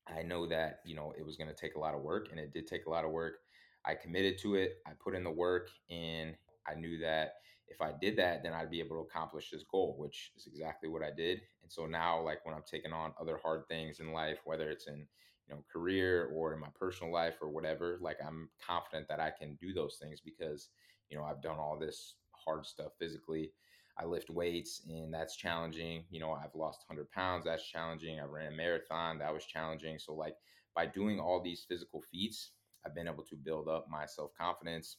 I 0.07 0.23
know 0.23 0.47
that, 0.47 0.81
you 0.85 0.95
know, 0.95 1.13
it 1.17 1.25
was 1.25 1.37
going 1.37 1.49
to 1.49 1.55
take 1.55 1.75
a 1.75 1.79
lot 1.79 1.95
of 1.95 2.01
work 2.01 2.29
and 2.31 2.39
it 2.39 2.53
did 2.53 2.67
take 2.67 2.85
a 2.85 2.89
lot 2.89 3.05
of 3.05 3.11
work. 3.11 3.39
I 3.85 3.95
committed 3.95 4.37
to 4.39 4.55
it. 4.55 4.77
I 4.85 4.91
put 4.99 5.15
in 5.15 5.23
the 5.23 5.31
work 5.31 5.69
and 5.89 6.35
I 6.67 6.75
knew 6.75 6.99
that 6.99 7.35
if 7.67 7.81
I 7.81 7.93
did 7.93 8.17
that, 8.17 8.43
then 8.43 8.53
I'd 8.53 8.69
be 8.69 8.81
able 8.81 8.97
to 8.97 9.07
accomplish 9.07 9.49
this 9.49 9.63
goal, 9.63 9.95
which 9.97 10.33
is 10.35 10.45
exactly 10.45 10.89
what 10.89 11.03
I 11.03 11.09
did. 11.09 11.41
And 11.63 11.71
so 11.71 11.85
now, 11.85 12.21
like 12.21 12.45
when 12.45 12.53
I'm 12.53 12.63
taking 12.69 12.91
on 12.91 13.13
other 13.19 13.37
hard 13.41 13.67
things 13.67 13.99
in 14.01 14.11
life, 14.11 14.39
whether 14.43 14.69
it's 14.69 14.87
in 14.87 15.07
you 15.47 15.55
know 15.55 15.63
career 15.71 16.25
or 16.33 16.53
in 16.53 16.59
my 16.59 16.67
personal 16.75 17.13
life 17.13 17.35
or 17.41 17.49
whatever, 17.49 17.97
like 18.01 18.17
I'm 18.25 18.49
confident 18.65 19.07
that 19.07 19.21
I 19.21 19.31
can 19.31 19.55
do 19.55 19.73
those 19.73 19.97
things 20.01 20.19
because 20.19 20.69
you 21.09 21.17
know 21.17 21.23
I've 21.23 21.41
done 21.41 21.57
all 21.57 21.79
this 21.79 22.15
hard 22.33 22.65
stuff 22.65 22.91
physically. 22.99 23.53
I 23.97 24.05
lift 24.05 24.29
weights 24.29 24.81
and 24.89 25.13
that's 25.13 25.35
challenging. 25.35 26.05
You 26.09 26.19
know, 26.19 26.31
I've 26.31 26.55
lost 26.55 26.85
100 26.87 27.11
pounds. 27.11 27.45
That's 27.45 27.67
challenging. 27.67 28.19
I 28.19 28.23
ran 28.23 28.51
a 28.53 28.55
marathon. 28.55 29.19
That 29.19 29.33
was 29.33 29.45
challenging. 29.45 29.99
So, 29.99 30.13
like, 30.13 30.35
by 30.75 30.85
doing 30.85 31.19
all 31.19 31.41
these 31.41 31.65
physical 31.67 32.01
feats, 32.11 32.51
I've 32.85 32.95
been 32.95 33.07
able 33.07 33.23
to 33.25 33.35
build 33.35 33.67
up 33.67 33.87
my 33.89 34.05
self 34.05 34.31
confidence 34.33 34.97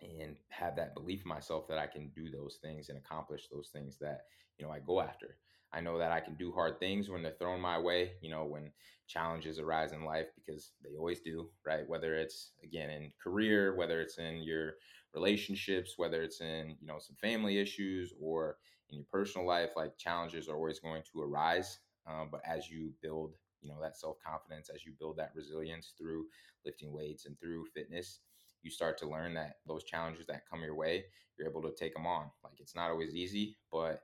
and 0.00 0.36
have 0.50 0.76
that 0.76 0.94
belief 0.94 1.22
in 1.22 1.28
myself 1.28 1.66
that 1.68 1.78
I 1.78 1.86
can 1.86 2.10
do 2.14 2.30
those 2.30 2.58
things 2.62 2.88
and 2.88 2.98
accomplish 2.98 3.48
those 3.48 3.70
things 3.72 3.98
that, 3.98 4.22
you 4.58 4.66
know, 4.66 4.72
I 4.72 4.80
go 4.80 5.00
after. 5.00 5.38
I 5.72 5.80
know 5.80 5.98
that 5.98 6.12
I 6.12 6.20
can 6.20 6.36
do 6.36 6.52
hard 6.52 6.78
things 6.78 7.08
when 7.08 7.22
they're 7.22 7.34
thrown 7.38 7.60
my 7.60 7.78
way, 7.78 8.12
you 8.20 8.30
know, 8.30 8.44
when 8.44 8.70
challenges 9.08 9.58
arise 9.58 9.92
in 9.92 10.04
life 10.04 10.28
because 10.36 10.72
they 10.84 10.96
always 10.96 11.20
do, 11.20 11.50
right? 11.66 11.88
Whether 11.88 12.14
it's 12.14 12.52
again 12.62 12.90
in 12.90 13.12
career, 13.22 13.74
whether 13.74 14.00
it's 14.00 14.18
in 14.18 14.42
your 14.42 14.74
relationships, 15.14 15.94
whether 15.96 16.22
it's 16.22 16.40
in, 16.40 16.76
you 16.80 16.86
know, 16.86 16.98
some 16.98 17.16
family 17.16 17.58
issues 17.58 18.12
or 18.20 18.58
in 18.90 18.96
your 18.96 19.06
personal 19.10 19.46
life, 19.46 19.70
like 19.76 19.96
challenges 19.98 20.48
are 20.48 20.56
always 20.56 20.80
going 20.80 21.02
to 21.12 21.22
arise. 21.22 21.78
Um, 22.06 22.28
but 22.30 22.42
as 22.46 22.68
you 22.68 22.92
build, 23.02 23.34
you 23.62 23.68
know, 23.68 23.80
that 23.80 23.96
self 23.96 24.16
confidence, 24.24 24.70
as 24.74 24.84
you 24.84 24.92
build 24.98 25.16
that 25.18 25.32
resilience 25.34 25.94
through 25.96 26.26
lifting 26.64 26.92
weights 26.92 27.26
and 27.26 27.38
through 27.38 27.66
fitness, 27.74 28.20
you 28.62 28.70
start 28.70 28.98
to 28.98 29.08
learn 29.08 29.34
that 29.34 29.56
those 29.66 29.84
challenges 29.84 30.26
that 30.26 30.48
come 30.48 30.62
your 30.62 30.74
way, 30.74 31.04
you're 31.38 31.48
able 31.48 31.62
to 31.62 31.72
take 31.74 31.94
them 31.94 32.06
on. 32.06 32.30
Like 32.42 32.60
it's 32.60 32.74
not 32.76 32.90
always 32.90 33.14
easy, 33.14 33.56
but 33.70 34.02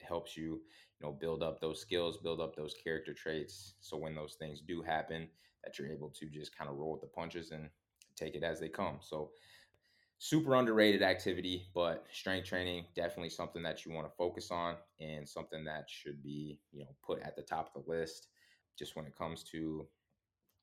it 0.00 0.06
helps 0.06 0.36
you, 0.36 0.44
you 0.44 1.02
know, 1.02 1.12
build 1.12 1.42
up 1.42 1.60
those 1.60 1.80
skills, 1.80 2.18
build 2.18 2.40
up 2.40 2.54
those 2.56 2.74
character 2.82 3.14
traits. 3.14 3.74
So 3.80 3.96
when 3.96 4.14
those 4.14 4.34
things 4.34 4.60
do 4.60 4.82
happen, 4.82 5.28
that 5.64 5.78
you're 5.78 5.88
able 5.90 6.10
to 6.10 6.26
just 6.28 6.56
kind 6.56 6.70
of 6.70 6.76
roll 6.76 6.92
with 6.92 7.00
the 7.00 7.08
punches 7.08 7.50
and 7.50 7.70
take 8.16 8.34
it 8.34 8.42
as 8.42 8.60
they 8.60 8.68
come. 8.68 8.98
So 9.00 9.30
super 10.18 10.54
underrated 10.54 11.02
activity, 11.02 11.66
but 11.74 12.06
strength 12.10 12.48
training 12.48 12.84
definitely 12.94 13.28
something 13.28 13.62
that 13.62 13.84
you 13.84 13.92
want 13.92 14.06
to 14.06 14.16
focus 14.16 14.50
on 14.50 14.76
and 14.98 15.28
something 15.28 15.64
that 15.64 15.84
should 15.88 16.22
be, 16.22 16.58
you 16.72 16.80
know, 16.80 16.94
put 17.04 17.20
at 17.22 17.36
the 17.36 17.42
top 17.42 17.70
of 17.74 17.84
the 17.84 17.90
list 17.90 18.28
just 18.78 18.96
when 18.96 19.06
it 19.06 19.16
comes 19.16 19.42
to 19.42 19.86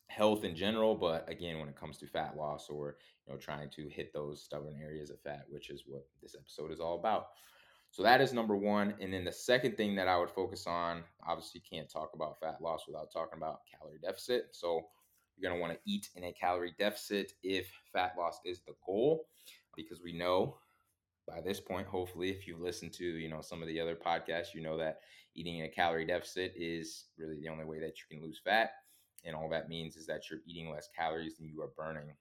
health 0.08 0.44
in 0.44 0.56
general, 0.56 0.96
but 0.96 1.28
again 1.30 1.60
when 1.60 1.70
it 1.70 1.76
comes 1.76 1.98
to 1.98 2.08
fat 2.08 2.36
loss 2.36 2.68
or, 2.70 2.98
you 3.26 3.34
know, 3.34 3.40
trying 3.40 3.70
to 3.70 3.88
hit 3.90 4.12
those 4.14 4.44
stubborn 4.44 4.76
areas 4.82 5.10
of 5.10 5.22
fat, 5.22 5.46
which 5.50 5.70
is 5.70 5.84
what 5.86 6.08
this 6.22 6.36
episode 6.36 6.72
is 6.72 6.80
all 6.80 7.00
about. 7.00 7.28
So 7.92 8.02
that 8.02 8.22
is 8.22 8.34
number 8.34 8.58
1, 8.58 8.96
and 9.02 9.14
then 9.14 9.24
the 9.24 9.32
second 9.32 9.78
thing 9.78 9.94
that 9.96 10.08
I 10.08 10.18
would 10.18 10.32
focus 10.32 10.66
on, 10.66 11.04
obviously 11.28 11.62
can't 11.62 11.88
talk 11.88 12.10
about 12.16 12.40
fat 12.40 12.58
loss 12.60 12.88
without 12.88 13.12
talking 13.14 13.38
about 13.38 13.60
calorie 13.72 14.00
deficit. 14.02 14.48
So 14.54 14.82
you're 15.36 15.50
going 15.50 15.60
to 15.60 15.62
want 15.62 15.74
to 15.74 15.92
eat 15.92 16.10
in 16.16 16.24
a 16.26 16.34
calorie 16.34 16.76
deficit 16.78 17.34
if 17.44 17.72
fat 17.92 18.14
loss 18.18 18.40
is 18.46 18.62
the 18.62 18.74
goal 18.86 19.26
because 19.76 20.02
we 20.04 20.14
know 20.14 20.58
by 21.28 21.42
this 21.42 21.60
point 21.60 21.88
hopefully 21.88 22.30
if 22.30 22.48
you've 22.48 22.60
listened 22.60 22.94
to 22.94 23.06
you 23.06 23.30
know 23.30 23.42
some 23.42 23.62
of 23.62 23.68
the 23.68 23.80
other 23.80 23.96
podcasts 23.96 24.54
you 24.54 24.62
know 24.62 24.78
that 24.78 25.00
eating 25.36 25.60
in 25.60 25.66
a 25.66 25.70
calorie 25.70 26.06
deficit 26.06 26.54
is 26.56 27.06
really 27.18 27.40
the 27.40 27.50
only 27.50 27.66
way 27.66 27.80
that 27.80 27.96
you 27.98 28.04
can 28.10 28.24
lose 28.24 28.40
fat. 28.44 28.72
And 29.26 29.36
all 29.36 29.50
that 29.50 29.70
means 29.70 29.96
is 29.96 30.06
that 30.08 30.30
you're 30.30 30.42
eating 30.46 30.70
less 30.70 30.90
calories 30.96 31.38
than 31.38 31.48
you 31.48 31.62
are 31.62 31.72
burning 31.78 32.14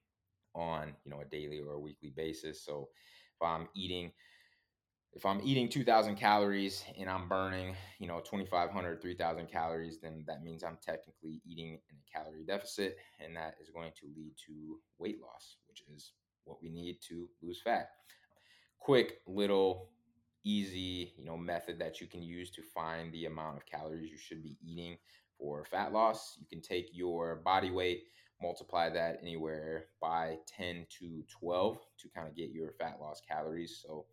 on 0.54 0.94
you 1.04 1.10
know 1.10 1.20
a 1.20 1.24
daily 1.24 1.60
or 1.60 1.74
a 1.74 1.80
weekly 1.80 2.12
basis. 2.14 2.64
So 2.64 2.88
if 3.34 3.46
i'm 3.46 3.68
eating 3.74 4.12
if 5.14 5.26
i'm 5.26 5.40
eating 5.42 5.68
2000 5.68 6.16
calories 6.16 6.84
and 6.98 7.08
i'm 7.08 7.28
burning 7.28 7.74
you 7.98 8.06
know 8.06 8.20
2500 8.20 9.00
3000 9.00 9.46
calories 9.46 9.98
then 10.00 10.24
that 10.26 10.42
means 10.42 10.64
i'm 10.64 10.78
technically 10.84 11.40
eating 11.46 11.78
in 11.90 11.96
a 11.96 12.18
calorie 12.18 12.44
deficit 12.44 12.96
and 13.24 13.36
that 13.36 13.54
is 13.60 13.70
going 13.70 13.92
to 13.98 14.06
lead 14.16 14.32
to 14.46 14.78
weight 14.98 15.20
loss 15.20 15.56
which 15.68 15.82
is 15.94 16.12
what 16.44 16.62
we 16.62 16.68
need 16.68 16.98
to 17.08 17.28
lose 17.42 17.60
fat. 17.62 17.90
Quick 18.78 19.20
little 19.26 19.90
easy, 20.44 21.12
you 21.16 21.24
know, 21.24 21.36
method 21.36 21.78
that 21.78 22.00
you 22.00 22.06
can 22.06 22.22
use 22.22 22.50
to 22.50 22.62
find 22.62 23.12
the 23.12 23.26
amount 23.26 23.56
of 23.56 23.66
calories 23.66 24.10
you 24.10 24.18
should 24.18 24.42
be 24.42 24.56
eating 24.62 24.96
for 25.38 25.64
fat 25.64 25.92
loss. 25.92 26.36
You 26.40 26.46
can 26.46 26.60
take 26.60 26.90
your 26.92 27.36
body 27.36 27.70
weight, 27.70 28.04
multiply 28.40 28.90
that 28.90 29.18
anywhere 29.22 29.86
by 30.00 30.38
10 30.46 30.86
to 30.98 31.22
12 31.40 31.78
to 31.98 32.08
kind 32.08 32.26
of 32.26 32.34
get 32.34 32.50
your 32.50 32.72
fat 32.72 32.98
loss 33.00 33.22
calories. 33.26 33.80
So 33.82 34.06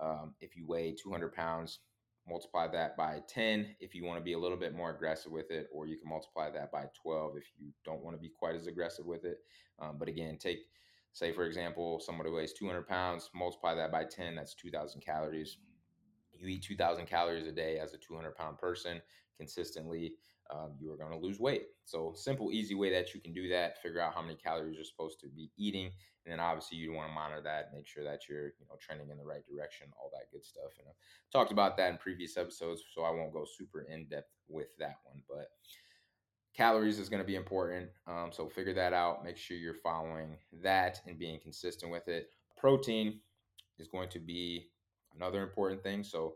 um, 0.00 0.34
if 0.40 0.56
you 0.56 0.66
weigh 0.66 0.94
200 0.94 1.32
pounds, 1.32 1.80
multiply 2.28 2.66
that 2.66 2.96
by 2.96 3.20
10 3.28 3.76
if 3.78 3.94
you 3.94 4.04
want 4.04 4.18
to 4.18 4.24
be 4.24 4.32
a 4.32 4.38
little 4.38 4.56
bit 4.56 4.74
more 4.74 4.90
aggressive 4.90 5.30
with 5.30 5.50
it, 5.50 5.68
or 5.72 5.86
you 5.86 5.96
can 5.96 6.08
multiply 6.08 6.50
that 6.50 6.72
by 6.72 6.84
12 7.00 7.36
if 7.36 7.44
you 7.58 7.68
don't 7.84 8.02
want 8.02 8.16
to 8.16 8.20
be 8.20 8.30
quite 8.36 8.56
as 8.56 8.66
aggressive 8.66 9.06
with 9.06 9.24
it. 9.24 9.38
Um, 9.78 9.96
but 9.98 10.08
again, 10.08 10.38
take 10.38 10.58
say 11.12 11.32
for 11.32 11.44
example 11.44 11.98
somebody 11.98 12.28
weighs 12.28 12.52
200 12.52 12.86
pounds 12.86 13.30
multiply 13.34 13.74
that 13.74 13.90
by 13.90 14.04
10 14.04 14.34
that's 14.34 14.54
2000 14.54 15.00
calories 15.00 15.56
you 16.40 16.48
eat 16.48 16.62
2000 16.62 17.06
calories 17.06 17.46
a 17.46 17.52
day 17.52 17.78
as 17.78 17.94
a 17.94 17.98
200 17.98 18.34
pound 18.36 18.58
person 18.58 19.00
consistently 19.36 20.14
um, 20.54 20.74
you 20.78 20.92
are 20.92 20.96
going 20.96 21.10
to 21.10 21.18
lose 21.18 21.40
weight 21.40 21.66
so 21.84 22.12
simple 22.16 22.52
easy 22.52 22.74
way 22.74 22.90
that 22.90 23.14
you 23.14 23.20
can 23.20 23.32
do 23.32 23.48
that 23.48 23.82
figure 23.82 24.00
out 24.00 24.14
how 24.14 24.22
many 24.22 24.36
calories 24.36 24.76
you're 24.76 24.84
supposed 24.84 25.20
to 25.20 25.28
be 25.28 25.50
eating 25.56 25.86
and 26.24 26.32
then 26.32 26.40
obviously 26.40 26.78
you 26.78 26.92
want 26.92 27.08
to 27.08 27.14
monitor 27.14 27.42
that 27.42 27.70
make 27.74 27.86
sure 27.86 28.04
that 28.04 28.28
you're 28.28 28.46
you 28.46 28.66
know 28.68 28.76
trending 28.80 29.10
in 29.10 29.18
the 29.18 29.24
right 29.24 29.46
direction 29.46 29.88
all 30.00 30.10
that 30.12 30.30
good 30.32 30.44
stuff 30.44 30.72
and 30.78 30.86
i've 30.88 31.32
talked 31.32 31.52
about 31.52 31.76
that 31.76 31.90
in 31.90 31.98
previous 31.98 32.36
episodes 32.36 32.82
so 32.94 33.02
i 33.02 33.10
won't 33.10 33.32
go 33.32 33.44
super 33.44 33.82
in 33.82 34.06
depth 34.06 34.30
with 34.48 34.68
that 34.78 34.96
one 35.04 35.20
but 35.28 35.48
calories 36.56 36.98
is 36.98 37.08
going 37.08 37.22
to 37.22 37.26
be 37.26 37.36
important. 37.36 37.88
Um, 38.06 38.30
so 38.32 38.48
figure 38.48 38.72
that 38.74 38.92
out. 38.92 39.24
Make 39.24 39.36
sure 39.36 39.56
you're 39.56 39.74
following 39.74 40.38
that 40.62 41.00
and 41.06 41.18
being 41.18 41.38
consistent 41.38 41.92
with 41.92 42.08
it. 42.08 42.30
Protein 42.56 43.20
is 43.78 43.88
going 43.88 44.08
to 44.08 44.18
be 44.18 44.68
another 45.16 45.42
important 45.42 45.82
thing. 45.82 46.04
So 46.04 46.34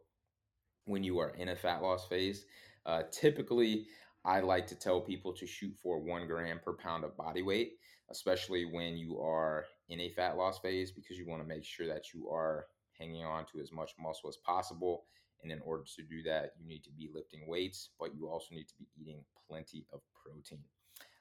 when 0.86 1.04
you 1.04 1.18
are 1.18 1.30
in 1.30 1.50
a 1.50 1.56
fat 1.56 1.82
loss 1.82 2.06
phase, 2.08 2.44
uh, 2.86 3.02
typically 3.10 3.86
I 4.24 4.40
like 4.40 4.66
to 4.68 4.74
tell 4.74 5.00
people 5.00 5.32
to 5.34 5.46
shoot 5.46 5.74
for 5.82 5.98
one 5.98 6.26
gram 6.26 6.60
per 6.64 6.74
pound 6.74 7.04
of 7.04 7.16
body 7.16 7.42
weight, 7.42 7.74
especially 8.10 8.64
when 8.64 8.96
you 8.96 9.20
are 9.20 9.64
in 9.88 10.00
a 10.00 10.10
fat 10.10 10.36
loss 10.36 10.58
phase, 10.58 10.92
because 10.92 11.16
you 11.18 11.26
want 11.26 11.42
to 11.42 11.48
make 11.48 11.64
sure 11.64 11.86
that 11.86 12.12
you 12.12 12.28
are 12.28 12.66
hanging 12.98 13.24
on 13.24 13.46
to 13.46 13.60
as 13.60 13.72
much 13.72 13.92
muscle 13.98 14.28
as 14.28 14.36
possible 14.36 15.04
and 15.42 15.52
in 15.52 15.60
order 15.60 15.84
to 15.96 16.02
do 16.02 16.22
that, 16.24 16.52
you 16.58 16.66
need 16.66 16.84
to 16.84 16.90
be 16.90 17.08
lifting 17.12 17.46
weights, 17.46 17.90
but 17.98 18.14
you 18.14 18.28
also 18.28 18.54
need 18.54 18.68
to 18.68 18.74
be 18.78 18.86
eating 19.00 19.24
plenty 19.48 19.86
of 19.92 20.00
protein. 20.14 20.60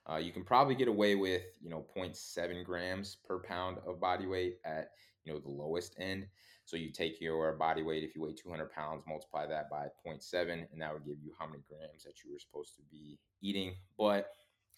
Uh, 0.10 0.18
you 0.18 0.32
can 0.32 0.44
probably 0.44 0.76
get 0.76 0.88
away 0.88 1.16
with, 1.16 1.44
you 1.62 1.70
know, 1.70 1.86
0.7 1.96 2.66
grams 2.66 3.18
per 3.28 3.40
pound 3.40 3.78
of 3.86 4.00
body 4.00 4.26
weight 4.26 4.58
at, 4.66 4.92
you 5.24 5.32
know, 5.32 5.40
the 5.40 5.50
lowest 5.50 5.96
end. 6.00 6.26
So 6.70 6.78
you 6.78 6.92
take 6.92 7.20
your 7.20 7.54
body 7.54 7.82
weight, 7.82 8.04
if 8.04 8.16
you 8.16 8.22
weigh 8.22 8.34
200 8.34 8.72
pounds, 8.72 9.02
multiply 9.08 9.48
that 9.48 9.72
by 9.72 9.88
0.7, 10.06 10.68
and 10.72 10.80
that 10.80 10.94
would 10.94 11.04
give 11.04 11.18
you 11.20 11.32
how 11.40 11.48
many 11.48 11.64
grams 11.68 12.04
that 12.04 12.24
you 12.24 12.32
were 12.32 12.38
supposed 12.38 12.76
to 12.76 12.84
be 12.92 13.18
eating. 13.42 13.74
But 13.98 14.28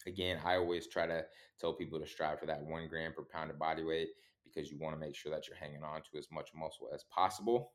again, 0.06 0.38
I 0.42 0.56
always 0.56 0.86
try 0.86 1.06
to 1.06 1.26
tell 1.60 1.74
people 1.74 2.00
to 2.00 2.06
strive 2.06 2.40
for 2.40 2.46
that 2.46 2.62
one 2.62 2.88
gram 2.88 3.12
per 3.12 3.24
pound 3.30 3.50
of 3.50 3.58
body 3.58 3.84
weight 3.84 4.08
because 4.42 4.72
you 4.72 4.78
want 4.78 4.94
to 4.94 4.98
make 4.98 5.14
sure 5.14 5.30
that 5.32 5.46
you're 5.46 5.56
hanging 5.58 5.82
on 5.82 6.00
to 6.00 6.18
as 6.18 6.28
much 6.32 6.48
muscle 6.54 6.88
as 6.94 7.04
possible. 7.14 7.72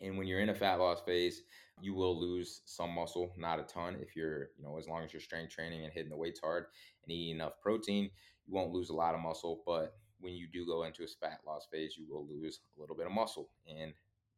And 0.00 0.18
when 0.18 0.26
you're 0.26 0.40
in 0.40 0.48
a 0.48 0.54
fat 0.54 0.80
loss 0.80 1.00
phase, 1.06 1.42
you 1.80 1.94
will 1.94 2.20
lose 2.20 2.62
some 2.64 2.90
muscle, 2.90 3.32
not 3.38 3.60
a 3.60 3.62
ton. 3.62 3.96
If 4.00 4.16
you're, 4.16 4.48
you 4.58 4.64
know, 4.64 4.76
as 4.76 4.88
long 4.88 5.04
as 5.04 5.12
you're 5.12 5.22
strength 5.22 5.54
training 5.54 5.84
and 5.84 5.92
hitting 5.92 6.10
the 6.10 6.16
weights 6.16 6.40
hard 6.40 6.64
and 7.04 7.12
eating 7.12 7.36
enough 7.36 7.60
protein, 7.62 8.10
you 8.44 8.54
won't 8.54 8.72
lose 8.72 8.90
a 8.90 8.96
lot 8.96 9.14
of 9.14 9.20
muscle. 9.20 9.62
But 9.64 9.94
when 10.20 10.34
you 10.34 10.46
do 10.52 10.66
go 10.66 10.84
into 10.84 11.04
a 11.04 11.06
fat 11.06 11.40
loss 11.46 11.66
phase, 11.70 11.96
you 11.96 12.06
will 12.08 12.26
lose 12.26 12.60
a 12.76 12.80
little 12.80 12.96
bit 12.96 13.06
of 13.06 13.12
muscle. 13.12 13.50
And 13.68 13.92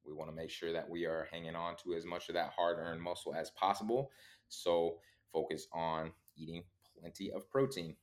we 0.05 0.13
want 0.13 0.31
to 0.31 0.37
make 0.37 0.51
sure 0.51 0.73
that 0.73 0.89
we 0.89 1.05
are 1.05 1.29
hanging 1.31 1.57
on 1.57 1.77
to 1.85 1.95
as 1.95 2.05
much 2.05 2.29
of 2.29 2.35
that 2.35 2.53
hard 2.57 2.79
earned 2.79 3.03
muscle 3.03 3.35
as 3.35 3.51
possible. 3.51 4.11
So 4.49 4.99
focus 5.33 5.67
on 5.73 6.13
eating 6.37 6.65
plenty 6.99 7.31
of 7.31 7.49
protein 7.51 7.95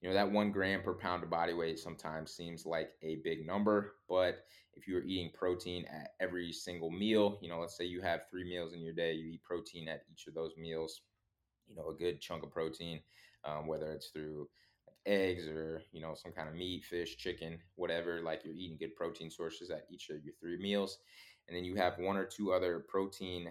you 0.00 0.08
know 0.08 0.14
that 0.14 0.30
one 0.30 0.50
gram 0.50 0.82
per 0.82 0.94
pound 0.94 1.22
of 1.22 1.30
body 1.30 1.52
weight 1.52 1.78
sometimes 1.78 2.32
seems 2.32 2.64
like 2.66 2.90
a 3.02 3.16
big 3.16 3.46
number 3.46 3.94
but 4.08 4.44
if 4.74 4.86
you 4.88 4.96
are 4.96 5.02
eating 5.02 5.30
protein 5.34 5.84
at 5.92 6.12
every 6.20 6.52
single 6.52 6.90
meal 6.90 7.38
you 7.42 7.48
know 7.48 7.60
let's 7.60 7.76
say 7.76 7.84
you 7.84 8.00
have 8.00 8.28
three 8.30 8.44
meals 8.44 8.72
in 8.72 8.80
your 8.80 8.94
day 8.94 9.12
you 9.12 9.26
eat 9.26 9.42
protein 9.42 9.88
at 9.88 10.02
each 10.10 10.26
of 10.26 10.34
those 10.34 10.52
meals 10.56 11.02
you 11.68 11.76
know 11.76 11.88
a 11.88 11.94
good 11.94 12.20
chunk 12.20 12.42
of 12.42 12.50
protein 12.50 13.00
um, 13.44 13.66
whether 13.66 13.92
it's 13.92 14.08
through 14.08 14.48
eggs 15.06 15.46
or 15.48 15.82
you 15.92 16.00
know 16.00 16.14
some 16.14 16.32
kind 16.32 16.48
of 16.48 16.54
meat 16.54 16.84
fish 16.84 17.16
chicken 17.16 17.58
whatever 17.76 18.20
like 18.22 18.42
you're 18.44 18.54
eating 18.54 18.76
good 18.78 18.94
protein 18.94 19.30
sources 19.30 19.70
at 19.70 19.86
each 19.90 20.10
of 20.10 20.22
your 20.24 20.34
three 20.40 20.58
meals 20.58 20.98
and 21.48 21.56
then 21.56 21.64
you 21.64 21.74
have 21.74 21.98
one 21.98 22.16
or 22.16 22.24
two 22.24 22.52
other 22.52 22.84
protein 22.88 23.50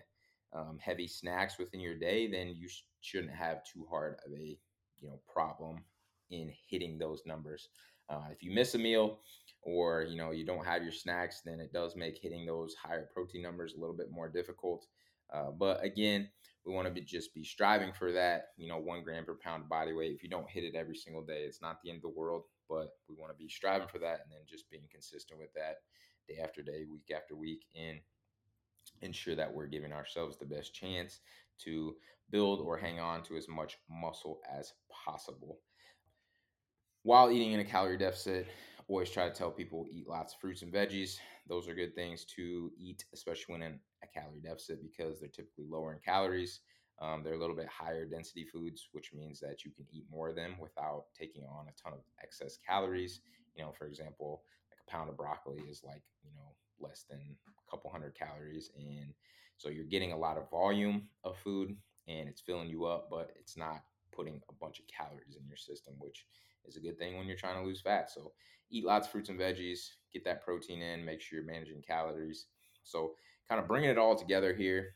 um, 0.54 0.78
heavy 0.80 1.08
snacks 1.08 1.58
within 1.58 1.80
your 1.80 1.98
day 1.98 2.28
then 2.30 2.54
you 2.56 2.68
sh- 2.68 2.84
shouldn't 3.02 3.34
have 3.34 3.64
too 3.64 3.86
hard 3.90 4.16
of 4.26 4.32
a 4.34 4.60
you 4.98 5.10
know 5.10 5.20
problem 5.32 5.84
in 6.30 6.52
hitting 6.70 6.98
those 6.98 7.24
numbers. 7.26 7.70
Uh, 8.10 8.26
if 8.32 8.44
you 8.44 8.52
miss 8.52 8.76
a 8.76 8.78
meal 8.78 9.20
or 9.62 10.04
you 10.04 10.18
know 10.18 10.32
you 10.32 10.46
don't 10.46 10.66
have 10.66 10.84
your 10.84 10.92
snacks, 10.92 11.42
then 11.46 11.60
it 11.60 11.74
does 11.74 11.96
make 11.96 12.18
hitting 12.22 12.46
those 12.46 12.76
higher 12.76 13.10
protein 13.14 13.42
numbers 13.42 13.74
a 13.74 13.80
little 13.80 13.96
bit 13.96 14.12
more 14.12 14.30
difficult. 14.30 14.88
Uh, 15.34 15.52
but 15.52 15.84
again, 15.84 16.28
we 16.70 16.76
want 16.76 16.88
to 16.88 16.94
be 16.94 17.02
just 17.02 17.34
be 17.34 17.44
striving 17.44 17.92
for 17.92 18.12
that, 18.12 18.50
you 18.56 18.68
know, 18.68 18.78
one 18.78 19.04
gram 19.04 19.26
per 19.26 19.34
pound 19.44 19.68
body 19.68 19.92
weight. 19.92 20.14
If 20.14 20.22
you 20.22 20.30
don't 20.30 20.50
hit 20.50 20.64
it 20.64 20.76
every 20.76 20.96
single 20.96 21.24
day, 21.24 21.42
it's 21.42 21.62
not 21.62 21.82
the 21.82 21.90
end 21.90 21.98
of 21.98 22.04
the 22.04 22.20
world, 22.20 22.44
but 22.70 22.90
we 23.10 23.16
want 23.18 23.32
to 23.32 23.38
be 23.38 23.50
striving 23.50 23.88
for 23.88 23.98
that 24.00 24.20
and 24.24 24.32
then 24.32 24.42
just 24.48 24.70
being 24.70 24.84
consistent 24.92 25.40
with 25.40 25.52
that 25.56 25.78
day 26.28 26.40
after 26.44 26.62
day, 26.62 26.86
week 26.90 27.12
after 27.16 27.36
week, 27.36 27.66
and 27.76 28.00
ensure 29.02 29.36
that 29.36 29.52
we're 29.52 29.66
giving 29.66 29.92
ourselves 29.92 30.38
the 30.38 30.46
best 30.46 30.74
chance 30.74 31.22
to 31.64 31.96
build 32.30 32.62
or 32.62 32.78
hang 32.78 33.00
on 33.00 33.24
to 33.24 33.36
as 33.36 33.48
much 33.50 33.78
muscle 33.90 34.40
as 34.56 34.74
possible. 34.92 35.58
While 37.02 37.32
eating 37.32 37.54
in 37.54 37.62
a 37.62 37.66
calorie 37.66 37.98
deficit, 37.98 38.48
always 38.90 39.10
try 39.10 39.30
to 39.30 39.34
tell 39.34 39.52
people 39.52 39.86
eat 39.92 40.10
lots 40.10 40.34
of 40.34 40.40
fruits 40.40 40.64
and 40.64 40.74
veggies. 40.74 41.18
Those 41.48 41.68
are 41.68 41.76
good 41.76 41.96
things 41.96 42.26
to 42.36 42.72
eat, 42.78 43.06
especially 43.14 43.54
when 43.54 43.62
in 43.62 43.80
a 44.04 44.08
calorie 44.08 44.42
deficit, 44.42 44.82
because 44.82 45.20
they're 45.20 45.30
typically 45.30 45.66
lower 45.70 45.94
in 45.94 46.00
calories. 46.00 46.62
Um, 47.00 47.22
they're 47.24 47.36
a 47.36 47.40
little 47.40 47.56
bit 47.56 47.68
higher 47.68 48.06
density 48.06 48.46
foods, 48.46 48.90
which 48.92 49.14
means 49.14 49.40
that 49.40 49.64
you 49.64 49.72
can 49.72 49.86
eat 49.92 50.06
more 50.12 50.30
of 50.30 50.36
them 50.36 50.56
without 50.60 51.06
taking 51.18 51.44
on 51.44 51.68
a 51.68 51.82
ton 51.82 51.94
of 51.94 52.00
excess 52.22 52.58
calories. 52.68 53.22
You 53.56 53.64
know, 53.64 53.72
for 53.72 53.86
example, 53.86 54.42
like 54.70 54.80
a 54.86 54.92
pound 54.92 55.10
of 55.10 55.18
broccoli 55.18 55.62
is 55.70 55.82
like, 55.86 56.02
you 56.24 56.32
know, 56.36 56.56
less 56.80 57.06
than 57.10 57.20
a 57.20 57.72
couple 57.72 57.92
hundred 57.92 58.16
calories. 58.18 58.72
And 58.76 59.14
so 59.58 59.70
you're 59.70 59.86
getting 59.86 60.12
a 60.12 60.18
lot 60.18 60.38
of 60.38 60.50
volume 60.50 61.04
of 61.24 61.38
food 61.38 61.76
and 62.08 62.28
it's 62.28 62.42
filling 62.42 62.70
you 62.70 62.86
up, 62.86 63.08
but 63.10 63.32
it's 63.40 63.56
not 63.56 63.84
putting 64.14 64.42
a 64.50 64.54
bunch 64.54 64.80
of 64.80 64.86
calories 64.88 65.38
in 65.40 65.48
your 65.48 65.58
system, 65.58 65.94
which 66.00 66.26
is 66.66 66.78
a 66.78 66.82
good 66.82 66.98
thing 66.98 67.18
when 67.18 67.28
you're 67.28 67.38
trying 67.38 67.62
to 67.62 67.68
lose 67.68 67.82
fat. 67.82 68.12
So 68.12 68.32
eat 68.70 68.86
lots 68.86 69.08
of 69.08 69.12
fruits 69.12 69.30
and 69.30 69.40
veggies, 69.40 69.90
get 70.14 70.24
that 70.26 70.44
protein 70.44 70.82
in, 70.82 71.06
make 71.06 71.22
sure 71.22 71.40
you're 71.40 71.52
managing 71.52 71.82
calories. 71.82 72.46
So 72.84 73.14
kind 73.48 73.62
of 73.62 73.68
bringing 73.68 73.90
it 73.90 73.98
all 73.98 74.16
together 74.16 74.54
here. 74.54 74.96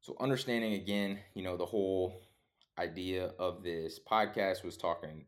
So 0.00 0.16
understanding 0.20 0.74
again, 0.74 1.18
you 1.34 1.42
know, 1.42 1.56
the 1.56 1.66
whole 1.66 2.22
idea 2.78 3.32
of 3.38 3.62
this 3.62 4.00
podcast 4.10 4.64
was 4.64 4.76
talking 4.76 5.26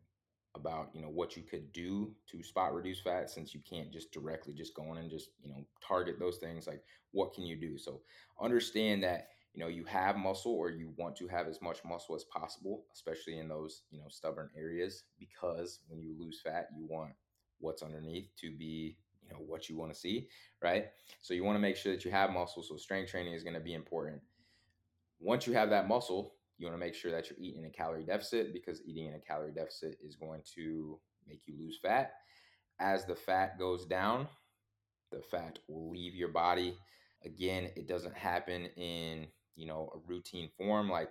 about 0.55 0.89
you 0.93 1.01
know 1.01 1.09
what 1.09 1.35
you 1.35 1.43
could 1.43 1.71
do 1.73 2.13
to 2.27 2.41
spot 2.41 2.73
reduce 2.73 3.01
fat 3.01 3.29
since 3.29 3.53
you 3.53 3.59
can't 3.69 3.91
just 3.91 4.11
directly 4.11 4.53
just 4.53 4.73
go 4.73 4.91
in 4.91 4.97
and 4.97 5.11
just 5.11 5.29
you 5.43 5.49
know 5.49 5.65
target 5.85 6.17
those 6.17 6.37
things 6.37 6.65
like 6.65 6.81
what 7.11 7.33
can 7.33 7.45
you 7.45 7.55
do 7.55 7.77
so 7.77 8.01
understand 8.41 9.03
that 9.03 9.27
you 9.55 9.63
know 9.63 9.69
you 9.69 9.83
have 9.85 10.17
muscle 10.17 10.53
or 10.53 10.69
you 10.69 10.93
want 10.97 11.15
to 11.15 11.27
have 11.27 11.47
as 11.47 11.61
much 11.61 11.79
muscle 11.83 12.15
as 12.15 12.25
possible 12.25 12.83
especially 12.93 13.39
in 13.39 13.47
those 13.47 13.83
you 13.89 13.99
know 13.99 14.07
stubborn 14.09 14.49
areas 14.57 15.03
because 15.19 15.79
when 15.87 16.01
you 16.01 16.13
lose 16.19 16.41
fat 16.43 16.67
you 16.77 16.85
want 16.85 17.11
what's 17.59 17.81
underneath 17.81 18.27
to 18.39 18.55
be 18.55 18.97
you 19.23 19.29
know 19.29 19.39
what 19.47 19.69
you 19.69 19.77
want 19.77 19.91
to 19.91 19.99
see 19.99 20.27
right 20.61 20.87
so 21.21 21.33
you 21.33 21.43
want 21.43 21.55
to 21.55 21.61
make 21.61 21.75
sure 21.75 21.91
that 21.91 22.05
you 22.05 22.11
have 22.11 22.29
muscle 22.31 22.61
so 22.61 22.75
strength 22.75 23.09
training 23.09 23.33
is 23.33 23.43
going 23.43 23.55
to 23.55 23.59
be 23.59 23.73
important 23.73 24.21
once 25.19 25.47
you 25.47 25.53
have 25.53 25.69
that 25.69 25.87
muscle 25.87 26.35
you 26.57 26.65
want 26.65 26.79
to 26.79 26.85
make 26.85 26.95
sure 26.95 27.11
that 27.11 27.29
you're 27.29 27.39
eating 27.39 27.63
in 27.63 27.69
a 27.69 27.71
calorie 27.71 28.05
deficit 28.05 28.53
because 28.53 28.81
eating 28.85 29.07
in 29.07 29.13
a 29.13 29.19
calorie 29.19 29.51
deficit 29.51 29.97
is 30.01 30.15
going 30.15 30.41
to 30.55 30.99
make 31.27 31.41
you 31.45 31.55
lose 31.59 31.79
fat. 31.81 32.13
As 32.79 33.05
the 33.05 33.15
fat 33.15 33.57
goes 33.59 33.85
down, 33.85 34.27
the 35.11 35.21
fat 35.21 35.59
will 35.67 35.89
leave 35.91 36.15
your 36.15 36.29
body. 36.29 36.77
Again, 37.23 37.69
it 37.75 37.87
doesn't 37.87 38.15
happen 38.15 38.65
in, 38.77 39.27
you 39.55 39.65
know, 39.65 39.89
a 39.95 39.99
routine 40.07 40.49
form 40.57 40.89
like 40.89 41.09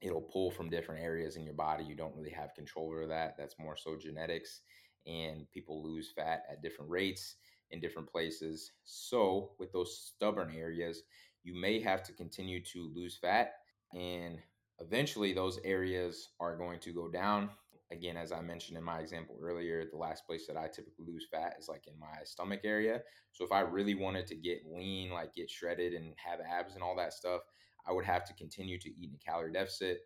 it'll 0.00 0.20
pull 0.20 0.50
from 0.50 0.68
different 0.70 1.02
areas 1.02 1.36
in 1.36 1.44
your 1.44 1.54
body. 1.54 1.84
You 1.84 1.94
don't 1.96 2.14
really 2.16 2.30
have 2.30 2.54
control 2.54 2.86
over 2.86 3.06
that. 3.06 3.36
That's 3.38 3.58
more 3.58 3.76
so 3.76 3.96
genetics 3.96 4.60
and 5.06 5.50
people 5.52 5.82
lose 5.82 6.10
fat 6.14 6.44
at 6.50 6.62
different 6.62 6.90
rates 6.90 7.36
in 7.70 7.80
different 7.80 8.10
places. 8.10 8.72
So, 8.84 9.52
with 9.58 9.72
those 9.72 9.96
stubborn 9.98 10.52
areas, 10.56 11.02
you 11.44 11.54
may 11.54 11.80
have 11.80 12.02
to 12.04 12.12
continue 12.12 12.62
to 12.64 12.90
lose 12.94 13.16
fat 13.16 13.54
and 13.94 14.38
eventually 14.80 15.32
those 15.32 15.58
areas 15.64 16.30
are 16.40 16.56
going 16.56 16.80
to 16.80 16.92
go 16.92 17.08
down. 17.08 17.50
Again, 17.92 18.16
as 18.16 18.32
I 18.32 18.40
mentioned 18.40 18.76
in 18.76 18.82
my 18.82 18.98
example 18.98 19.36
earlier, 19.40 19.84
the 19.90 19.96
last 19.96 20.26
place 20.26 20.46
that 20.48 20.56
I 20.56 20.66
typically 20.66 21.06
lose 21.06 21.28
fat 21.30 21.54
is 21.58 21.68
like 21.68 21.86
in 21.86 21.98
my 21.98 22.24
stomach 22.24 22.60
area. 22.64 23.00
So 23.30 23.44
if 23.44 23.52
I 23.52 23.60
really 23.60 23.94
wanted 23.94 24.26
to 24.28 24.34
get 24.34 24.62
lean, 24.66 25.10
like 25.10 25.34
get 25.34 25.48
shredded 25.48 25.92
and 25.92 26.12
have 26.16 26.40
abs 26.40 26.74
and 26.74 26.82
all 26.82 26.96
that 26.96 27.12
stuff, 27.12 27.42
I 27.86 27.92
would 27.92 28.04
have 28.04 28.24
to 28.24 28.34
continue 28.34 28.78
to 28.80 28.88
eat 28.88 29.10
in 29.10 29.14
a 29.14 29.24
calorie 29.24 29.52
deficit, 29.52 30.00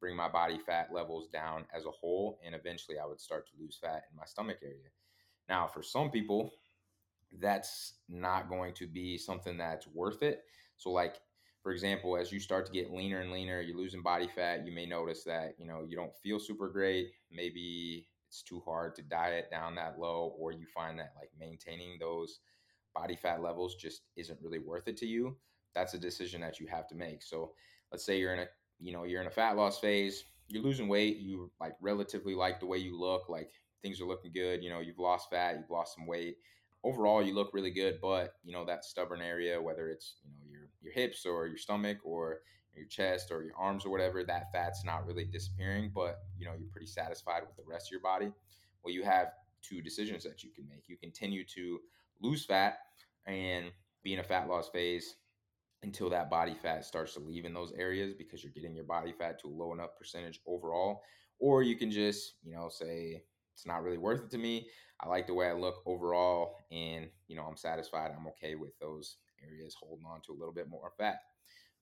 bring 0.00 0.16
my 0.16 0.28
body 0.28 0.58
fat 0.58 0.88
levels 0.94 1.28
down 1.28 1.66
as 1.74 1.84
a 1.84 1.90
whole, 1.90 2.38
and 2.44 2.54
eventually 2.54 2.98
I 2.98 3.06
would 3.06 3.20
start 3.20 3.46
to 3.48 3.62
lose 3.62 3.78
fat 3.80 4.04
in 4.10 4.16
my 4.16 4.24
stomach 4.24 4.58
area. 4.62 4.88
Now, 5.48 5.66
for 5.66 5.82
some 5.82 6.10
people, 6.10 6.50
that's 7.38 7.94
not 8.08 8.48
going 8.48 8.72
to 8.74 8.86
be 8.86 9.18
something 9.18 9.58
that's 9.58 9.86
worth 9.86 10.22
it. 10.22 10.42
So, 10.78 10.90
like 10.90 11.16
for 11.66 11.72
example, 11.72 12.16
as 12.16 12.30
you 12.30 12.38
start 12.38 12.64
to 12.64 12.70
get 12.70 12.92
leaner 12.92 13.22
and 13.22 13.32
leaner, 13.32 13.60
you're 13.60 13.76
losing 13.76 14.00
body 14.00 14.28
fat, 14.28 14.64
you 14.64 14.70
may 14.70 14.86
notice 14.86 15.24
that, 15.24 15.56
you 15.58 15.66
know, 15.66 15.84
you 15.84 15.96
don't 15.96 16.14
feel 16.14 16.38
super 16.38 16.68
great. 16.68 17.08
Maybe 17.28 18.06
it's 18.28 18.40
too 18.40 18.62
hard 18.64 18.94
to 18.94 19.02
diet 19.02 19.50
down 19.50 19.74
that 19.74 19.98
low, 19.98 20.36
or 20.38 20.52
you 20.52 20.64
find 20.64 20.96
that 21.00 21.14
like 21.16 21.30
maintaining 21.36 21.98
those 21.98 22.38
body 22.94 23.16
fat 23.16 23.42
levels 23.42 23.74
just 23.74 24.02
isn't 24.14 24.38
really 24.40 24.60
worth 24.60 24.86
it 24.86 24.96
to 24.98 25.06
you. 25.08 25.36
That's 25.74 25.94
a 25.94 25.98
decision 25.98 26.40
that 26.42 26.60
you 26.60 26.68
have 26.68 26.86
to 26.86 26.94
make. 26.94 27.20
So 27.20 27.50
let's 27.90 28.04
say 28.06 28.20
you're 28.20 28.34
in 28.34 28.38
a, 28.38 28.46
you 28.78 28.92
know, 28.92 29.02
you're 29.02 29.20
in 29.20 29.26
a 29.26 29.32
fat 29.32 29.56
loss 29.56 29.80
phase, 29.80 30.22
you're 30.46 30.62
losing 30.62 30.86
weight, 30.86 31.16
you 31.16 31.50
like 31.60 31.74
relatively 31.80 32.36
like 32.36 32.60
the 32.60 32.66
way 32.66 32.78
you 32.78 32.96
look, 32.96 33.28
like 33.28 33.50
things 33.82 34.00
are 34.00 34.06
looking 34.06 34.30
good, 34.30 34.62
you 34.62 34.70
know, 34.70 34.78
you've 34.78 35.00
lost 35.00 35.30
fat, 35.30 35.56
you've 35.58 35.68
lost 35.68 35.96
some 35.96 36.06
weight. 36.06 36.36
Overall, 36.84 37.24
you 37.24 37.34
look 37.34 37.52
really 37.52 37.72
good, 37.72 37.98
but 38.00 38.34
you 38.44 38.52
know 38.52 38.64
that 38.64 38.84
stubborn 38.84 39.20
area, 39.20 39.60
whether 39.60 39.88
it's 39.88 40.18
you 40.22 40.30
know 40.30 40.48
your 40.48 40.65
your 40.80 40.92
hips 40.92 41.26
or 41.26 41.46
your 41.46 41.58
stomach 41.58 41.98
or 42.04 42.40
your 42.74 42.86
chest 42.86 43.30
or 43.30 43.42
your 43.42 43.56
arms 43.56 43.86
or 43.86 43.90
whatever, 43.90 44.22
that 44.24 44.52
fat's 44.52 44.84
not 44.84 45.06
really 45.06 45.24
disappearing, 45.24 45.90
but 45.94 46.18
you 46.38 46.44
know, 46.44 46.52
you're 46.58 46.68
pretty 46.70 46.86
satisfied 46.86 47.42
with 47.46 47.56
the 47.56 47.70
rest 47.70 47.88
of 47.88 47.92
your 47.92 48.00
body. 48.00 48.30
Well, 48.82 48.92
you 48.92 49.02
have 49.02 49.28
two 49.62 49.80
decisions 49.80 50.22
that 50.24 50.42
you 50.42 50.50
can 50.50 50.68
make. 50.68 50.84
You 50.88 50.96
continue 50.96 51.44
to 51.54 51.80
lose 52.20 52.44
fat 52.44 52.78
and 53.26 53.66
be 54.02 54.12
in 54.12 54.20
a 54.20 54.24
fat 54.24 54.48
loss 54.48 54.68
phase 54.68 55.16
until 55.82 56.10
that 56.10 56.30
body 56.30 56.54
fat 56.54 56.84
starts 56.84 57.14
to 57.14 57.20
leave 57.20 57.44
in 57.44 57.54
those 57.54 57.72
areas 57.76 58.14
because 58.16 58.42
you're 58.42 58.52
getting 58.52 58.74
your 58.74 58.84
body 58.84 59.12
fat 59.12 59.38
to 59.40 59.48
a 59.48 59.50
low 59.50 59.72
enough 59.72 59.96
percentage 59.98 60.40
overall. 60.46 61.02
Or 61.38 61.62
you 61.62 61.76
can 61.76 61.90
just, 61.90 62.34
you 62.42 62.54
know, 62.54 62.68
say, 62.70 63.22
it's 63.52 63.66
not 63.66 63.82
really 63.82 63.98
worth 63.98 64.22
it 64.24 64.30
to 64.30 64.38
me. 64.38 64.68
I 65.00 65.08
like 65.08 65.26
the 65.26 65.34
way 65.34 65.48
I 65.48 65.52
look 65.52 65.82
overall, 65.86 66.56
and 66.70 67.08
you 67.28 67.36
know, 67.36 67.42
I'm 67.42 67.56
satisfied. 67.56 68.10
I'm 68.16 68.26
okay 68.28 68.54
with 68.54 68.78
those 68.78 69.16
areas 69.48 69.76
holding 69.78 70.06
on 70.06 70.20
to 70.26 70.32
a 70.32 70.38
little 70.38 70.54
bit 70.54 70.68
more 70.68 70.92
fat. 70.98 71.20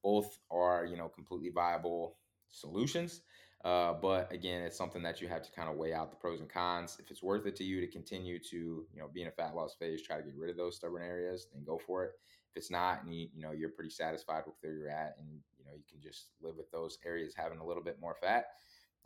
Both 0.03 0.39
are, 0.51 0.85
you 0.85 0.97
know, 0.97 1.09
completely 1.09 1.51
viable 1.51 2.19
solutions. 2.51 3.23
Uh, 3.65 3.95
but 3.95 4.31
again, 4.31 4.63
it's 4.63 4.77
something 4.77 5.03
that 5.03 5.23
you 5.23 5.29
have 5.29 5.43
to 5.43 5.51
kind 5.53 5.71
of 5.71 5.77
weigh 5.77 5.95
out 5.95 6.11
the 6.11 6.17
pros 6.17 6.41
and 6.41 6.51
cons. 6.51 6.99
If 7.01 7.11
it's 7.11 7.23
worth 7.23 7.47
it 7.47 7.57
to 7.57 7.65
you 7.65 7.81
to 7.81 7.87
continue 7.87 8.39
to, 8.51 8.57
you 8.57 8.99
know, 8.99 9.09
be 9.13 9.23
in 9.23 9.29
a 9.29 9.31
fat 9.31 9.55
loss 9.55 9.75
phase, 9.79 10.03
try 10.03 10.19
to 10.19 10.23
get 10.23 10.37
rid 10.37 10.51
of 10.51 10.59
those 10.59 10.77
stubborn 10.77 11.03
areas, 11.03 11.47
then 11.53 11.65
go 11.65 11.79
for 11.79 12.05
it. 12.05 12.13
If 12.51 12.59
it's 12.59 12.71
not, 12.71 13.03
and 13.03 13.15
you, 13.15 13.29
you 13.35 13.43
know, 13.43 13.53
you're 13.53 13.71
pretty 13.71 13.91
satisfied 13.91 14.43
with 14.47 14.57
where 14.61 14.75
you're 14.75 14.91
at, 14.91 15.17
and 15.19 15.41
you 15.59 15.65
know, 15.65 15.73
you 15.75 15.83
can 15.91 16.01
just 16.01 16.29
live 16.43 16.57
with 16.57 16.71
those 16.71 16.99
areas 17.07 17.33
having 17.35 17.59
a 17.59 17.67
little 17.67 17.83
bit 17.83 17.99
more 18.01 18.17
fat, 18.21 18.45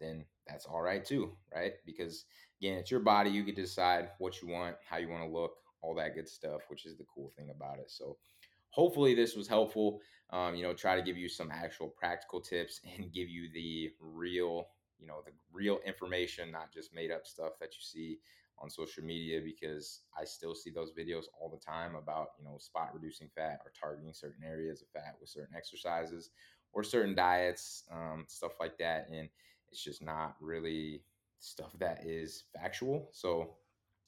then 0.01 0.25
that's 0.47 0.67
all 0.67 0.83
right 0.83 1.05
too, 1.05 1.33
right? 1.55 1.75
Because 1.87 2.25
again, 2.61 2.79
it's 2.79 2.91
your 2.91 3.01
body. 3.01 3.31
You 3.31 3.45
can 3.45 3.55
decide 3.55 4.11
what 4.19 4.43
you 4.43 4.49
want, 4.49 4.77
how 4.89 4.97
you 4.97 5.09
want 5.09 5.23
to 5.23 5.31
look, 5.31 5.53
all 5.83 5.95
that 5.95 6.15
good 6.15 6.29
stuff, 6.29 6.63
which 6.69 6.85
is 6.85 6.97
the 6.97 7.07
cool 7.15 7.33
thing 7.39 7.51
about 7.51 7.79
it. 7.79 7.91
So 7.91 8.17
hopefully 8.71 9.15
this 9.15 9.35
was 9.35 9.49
helpful. 9.49 10.01
Um, 10.31 10.55
you 10.55 10.63
know, 10.63 10.75
try 10.75 10.95
to 10.95 11.03
give 11.03 11.17
you 11.17 11.29
some 11.29 11.51
actual 11.51 11.89
practical 11.89 12.41
tips 12.41 12.81
and 12.97 13.13
give 13.13 13.29
you 13.29 13.49
the 13.53 13.91
real, 14.01 14.69
you 14.99 15.07
know, 15.07 15.23
the 15.25 15.33
real 15.53 15.79
information, 15.87 16.51
not 16.51 16.73
just 16.73 16.95
made 16.95 17.11
up 17.11 17.27
stuff 17.27 17.53
that 17.61 17.75
you 17.75 17.81
see 17.81 18.19
on 18.61 18.69
social 18.69 19.05
media 19.05 19.41
because 19.43 20.01
I 20.19 20.25
still 20.25 20.55
see 20.55 20.71
those 20.71 20.93
videos 20.93 21.25
all 21.41 21.49
the 21.49 21.65
time 21.65 21.95
about, 21.95 22.29
you 22.39 22.45
know, 22.45 22.59
spot 22.59 22.91
reducing 22.93 23.29
fat 23.35 23.61
or 23.65 23.73
targeting 23.79 24.13
certain 24.13 24.45
areas 24.45 24.83
of 24.83 24.89
fat 24.89 25.17
with 25.21 25.31
certain 25.31 25.57
exercises 25.57 26.31
or 26.73 26.83
certain 26.83 27.15
diets, 27.15 27.85
um, 27.93 28.25
stuff 28.29 28.53
like 28.61 28.77
that. 28.79 29.09
And 29.11 29.29
it's 29.71 29.83
just 29.83 30.03
not 30.03 30.37
really 30.41 31.03
stuff 31.39 31.73
that 31.79 32.05
is 32.05 32.45
factual. 32.53 33.09
So 33.13 33.55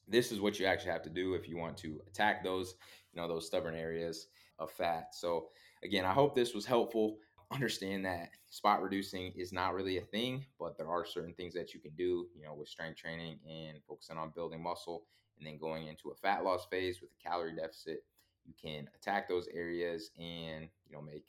this 0.09 0.33
is 0.33 0.41
what 0.41 0.59
you 0.59 0.67
actually 0.67 0.91
have 0.91 1.03
to 1.03 1.11
do 1.11 1.35
if 1.35 1.49
you 1.49 1.57
want 1.57 1.77
to 1.79 2.01
attack 2.09 2.43
those, 2.43 2.75
you 3.13 3.21
know, 3.21 3.29
those 3.29 3.47
stubborn 3.47 3.77
areas 3.77 4.27
of 4.61 4.71
fat. 4.71 5.15
So 5.15 5.49
again, 5.83 6.05
I 6.05 6.13
hope 6.13 6.35
this 6.35 6.55
was 6.55 6.67
helpful. 6.67 7.17
Understand 7.53 8.05
that 8.05 8.31
spot 8.49 8.81
reducing 8.81 9.33
is 9.35 9.53
not 9.53 9.75
really 9.75 9.99
a 9.99 10.03
thing, 10.03 10.47
but 10.59 10.77
there 10.77 10.89
are 10.89 11.05
certain 11.05 11.35
things 11.35 11.53
that 11.55 11.75
you 11.75 11.81
can 11.81 11.93
do, 11.97 12.29
you 12.37 12.45
know, 12.45 12.55
with 12.55 12.69
strength 12.69 12.99
training 12.99 13.41
and 13.49 13.79
focusing 13.89 14.17
on 14.17 14.33
building 14.37 14.63
muscle 14.63 15.07
and 15.39 15.47
then 15.47 15.59
going 15.59 15.89
into 15.89 16.11
a 16.11 16.15
fat 16.15 16.45
loss 16.45 16.67
phase 16.71 17.01
with 17.01 17.11
a 17.11 17.29
calorie 17.29 17.57
deficit. 17.57 18.05
You 18.45 18.55
can 18.63 18.89
attack 18.95 19.29
those 19.29 19.49
areas 19.53 20.11
and, 20.19 20.69
you 20.87 20.93
know, 20.93 21.03
make 21.03 21.25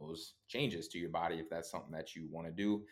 those 0.00 0.34
changes 0.48 0.88
to 0.88 0.98
your 0.98 1.10
body 1.10 1.36
if 1.36 1.48
that's 1.48 1.70
something 1.70 1.92
that 1.92 2.16
you 2.16 2.26
want 2.30 2.46
to 2.48 2.52
do. 2.52 2.82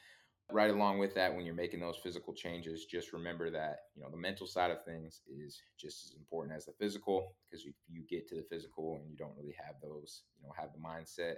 Right 0.51 0.71
along 0.71 0.99
with 0.99 1.15
that 1.15 1.35
when 1.35 1.47
you're 1.47 1.55
making 1.55 1.81
those 1.81 1.97
physical 1.97 2.35
changes 2.35 2.85
just 2.85 3.13
remember 3.13 3.51
that 3.51 3.77
you 3.95 4.03
know 4.03 4.11
the 4.11 4.17
mental 4.17 4.47
side 4.47 4.71
of 4.71 4.85
things 4.85 5.21
is 5.29 5.63
just 5.79 6.05
as 6.05 6.15
important 6.15 6.57
as 6.57 6.67
the 6.67 6.73
physical 6.79 7.35
because 7.49 7.65
if 7.65 7.75
you 7.89 8.03
get 8.09 8.29
to 8.29 8.35
the 8.35 8.45
physical 8.51 8.97
and 9.01 9.11
you 9.11 9.17
don't 9.17 9.37
really 9.37 9.55
have 9.65 9.77
those 9.83 10.23
you 10.37 10.47
know 10.47 10.53
have 10.59 10.71
the 10.73 10.79
mindset 10.79 11.37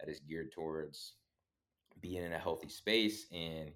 that 0.00 0.08
is 0.08 0.20
geared 0.20 0.50
towards 0.52 1.14
being 2.00 2.22
in 2.24 2.32
a 2.32 2.38
healthy 2.38 2.68
space 2.68 3.26
and 3.32 3.70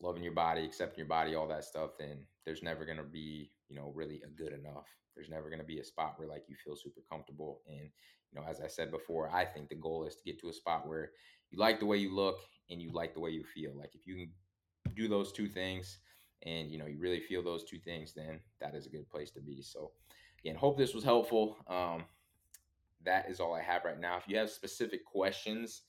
loving 0.00 0.22
your 0.22 0.32
body 0.32 0.64
accepting 0.64 0.98
your 0.98 1.08
body 1.08 1.34
all 1.34 1.48
that 1.48 1.64
stuff 1.64 1.90
then 1.98 2.26
there's 2.46 2.62
never 2.62 2.84
going 2.84 2.98
to 2.98 3.04
be 3.04 3.50
you 3.68 3.76
know 3.76 3.92
really 3.94 4.20
a 4.24 4.28
good 4.28 4.52
enough. 4.52 4.86
There's 5.14 5.28
never 5.30 5.48
going 5.48 5.60
to 5.60 5.66
be 5.66 5.78
a 5.78 5.84
spot 5.84 6.14
where 6.16 6.28
like 6.28 6.44
you 6.48 6.56
feel 6.64 6.76
super 6.76 7.00
comfortable. 7.10 7.60
And 7.68 7.90
you 8.32 8.40
know 8.40 8.46
as 8.48 8.60
i 8.60 8.66
said 8.66 8.90
before 8.90 9.30
i 9.32 9.44
think 9.44 9.68
the 9.68 9.76
goal 9.76 10.04
is 10.06 10.16
to 10.16 10.24
get 10.24 10.40
to 10.40 10.48
a 10.48 10.52
spot 10.52 10.88
where 10.88 11.10
you 11.50 11.58
like 11.58 11.78
the 11.78 11.86
way 11.86 11.96
you 11.98 12.14
look 12.14 12.36
and 12.70 12.80
you 12.80 12.92
like 12.92 13.14
the 13.14 13.20
way 13.20 13.30
you 13.30 13.44
feel. 13.44 13.72
Like 13.76 13.94
if 13.94 14.06
you 14.06 14.14
can 14.16 14.94
do 14.94 15.08
those 15.08 15.32
two 15.32 15.48
things 15.48 15.98
and 16.42 16.70
you 16.70 16.78
know 16.78 16.86
you 16.86 16.98
really 16.98 17.20
feel 17.20 17.42
those 17.42 17.64
two 17.64 17.78
things, 17.78 18.12
then 18.14 18.40
that 18.60 18.74
is 18.74 18.86
a 18.86 18.90
good 18.90 19.08
place 19.08 19.30
to 19.32 19.40
be. 19.40 19.62
So 19.62 19.92
again, 20.44 20.56
hope 20.56 20.76
this 20.76 20.94
was 20.94 21.04
helpful. 21.04 21.56
Um, 21.68 22.04
that 23.04 23.28
is 23.28 23.40
all 23.40 23.54
I 23.54 23.62
have 23.62 23.84
right 23.84 24.00
now. 24.00 24.16
If 24.16 24.28
you 24.28 24.36
have 24.38 24.50
specific 24.50 25.04
questions 25.04 25.82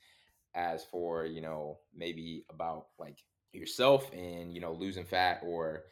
as 0.56 0.86
for 0.86 1.26
you 1.26 1.42
know 1.42 1.80
maybe 1.94 2.46
about 2.50 2.88
like 2.98 3.24
yourself 3.52 4.12
and 4.14 4.54
you 4.54 4.62
know 4.62 4.74
losing 4.74 5.06
fat 5.06 5.42
or 5.44 5.84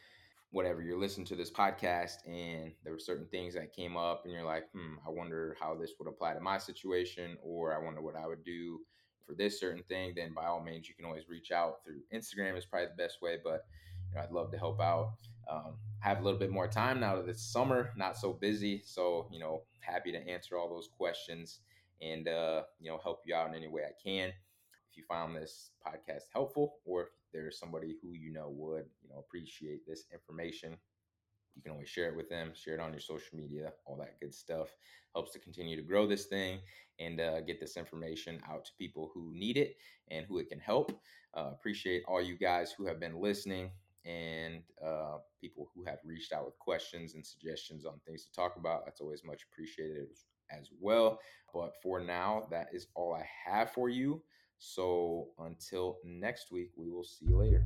whatever 0.52 0.82
you're 0.82 1.00
listening 1.00 1.26
to 1.26 1.36
this 1.36 1.52
podcast 1.52 2.26
and 2.26 2.72
there 2.84 2.94
were 2.94 3.00
certain 3.00 3.28
things 3.28 3.54
that 3.54 3.74
came 3.74 3.98
up 3.98 4.24
and 4.24 4.34
you're 4.34 4.46
like 4.46 4.70
hmm 4.74 4.96
i 5.06 5.10
wonder 5.10 5.56
how 5.60 5.76
this 5.76 5.94
would 6.00 6.08
apply 6.08 6.34
to 6.34 6.40
my 6.40 6.58
situation 6.58 7.38
or 7.42 7.74
i 7.74 7.84
wonder 7.84 8.02
what 8.02 8.16
i 8.16 8.26
would 8.26 8.44
do 8.44 8.80
for 9.26 9.34
this 9.34 9.60
certain 9.60 9.84
thing, 9.84 10.14
then 10.16 10.34
by 10.34 10.46
all 10.46 10.62
means, 10.62 10.88
you 10.88 10.96
can 10.96 11.06
always 11.06 11.30
reach 11.30 11.52
out 11.52 11.84
through 11.84 12.02
Instagram 12.14 12.58
is 12.58 12.66
probably 12.66 12.88
the 12.88 13.02
best 13.02 13.22
way. 13.22 13.38
But 13.44 13.66
you 14.10 14.16
know, 14.16 14.24
I'd 14.24 14.32
love 14.32 14.52
to 14.52 14.58
help 14.58 14.82
out. 14.82 15.14
Um, 15.50 15.76
I 16.04 16.10
have 16.10 16.20
a 16.20 16.24
little 16.24 16.40
bit 16.40 16.52
more 16.52 16.68
time 16.68 17.00
now 17.00 17.16
that 17.16 17.30
it's 17.30 17.44
summer, 17.44 17.92
not 17.96 18.18
so 18.18 18.34
busy. 18.34 18.82
So 18.86 19.28
you 19.32 19.40
know, 19.40 19.64
happy 19.80 20.12
to 20.12 20.28
answer 20.28 20.58
all 20.58 20.70
those 20.70 20.90
questions 20.96 21.60
and 22.02 22.28
uh, 22.28 22.64
you 22.80 22.90
know 22.90 23.00
help 23.02 23.22
you 23.26 23.36
out 23.36 23.50
in 23.50 23.56
any 23.56 23.68
way 23.68 23.84
I 23.84 23.94
can. 24.04 24.30
If 24.30 24.98
you 24.98 25.04
found 25.08 25.36
this 25.36 25.72
podcast 25.86 26.24
helpful, 26.34 26.76
or 26.86 27.04
if 27.04 27.08
there's 27.32 27.58
somebody 27.60 27.96
who 28.02 28.14
you 28.14 28.32
know 28.32 28.50
would 28.50 28.86
you 29.02 29.10
know 29.10 29.20
appreciate 29.20 29.88
this 29.88 30.06
information, 30.14 30.78
you 31.56 31.62
can 31.62 31.72
always 31.72 31.90
share 31.90 32.08
it 32.08 32.16
with 32.16 32.30
them, 32.30 32.52
share 32.56 32.76
it 32.76 32.80
on 32.80 32.92
your 32.92 33.00
social 33.00 33.38
media, 33.38 33.72
all 33.86 33.98
that 33.98 34.20
good 34.20 34.34
stuff. 34.34 34.70
Helps 35.14 35.32
to 35.34 35.40
continue 35.40 35.76
to 35.76 35.84
grow 35.84 36.08
this 36.08 36.26
thing 36.26 36.60
and 37.00 37.20
uh, 37.20 37.42
get 37.42 37.60
this 37.60 37.78
information 37.78 38.42
out 38.50 38.66
to 38.66 38.72
people 38.80 39.12
who 39.14 39.32
need 39.34 39.58
it 39.58 39.76
and 40.10 40.26
who 40.26 40.40
it 40.40 40.50
can 40.50 40.60
help. 40.60 40.92
Uh, 41.36 41.52
appreciate 41.52 42.04
all 42.08 42.22
you 42.22 42.38
guys 42.38 42.74
who 42.76 42.86
have 42.88 43.00
been 43.00 43.22
listening 43.22 43.70
and 44.06 44.64
uh, 44.86 45.18
people 45.40 45.70
who 45.74 45.84
have 45.84 46.00
reached 46.04 46.34
out 46.34 46.46
with 46.46 46.58
questions 46.60 47.14
and 47.14 47.26
suggestions 47.26 47.86
on 47.86 47.94
things 48.06 48.26
to 48.26 48.32
talk 48.34 48.56
about. 48.58 48.86
That's 48.86 49.02
always 49.02 49.24
much 49.24 49.44
appreciated 49.52 50.08
as 50.52 50.70
well. 50.80 51.20
But 51.54 51.74
for 51.82 52.00
now, 52.00 52.48
that 52.52 52.68
is 52.74 52.88
all 52.96 53.14
I 53.14 53.26
have 53.46 53.72
for 53.72 53.90
you. 53.90 54.22
So 54.58 55.28
until 55.40 55.98
next 56.04 56.52
week, 56.52 56.72
we 56.76 56.90
will 56.90 57.04
see 57.04 57.26
you 57.28 57.38
later. 57.38 57.66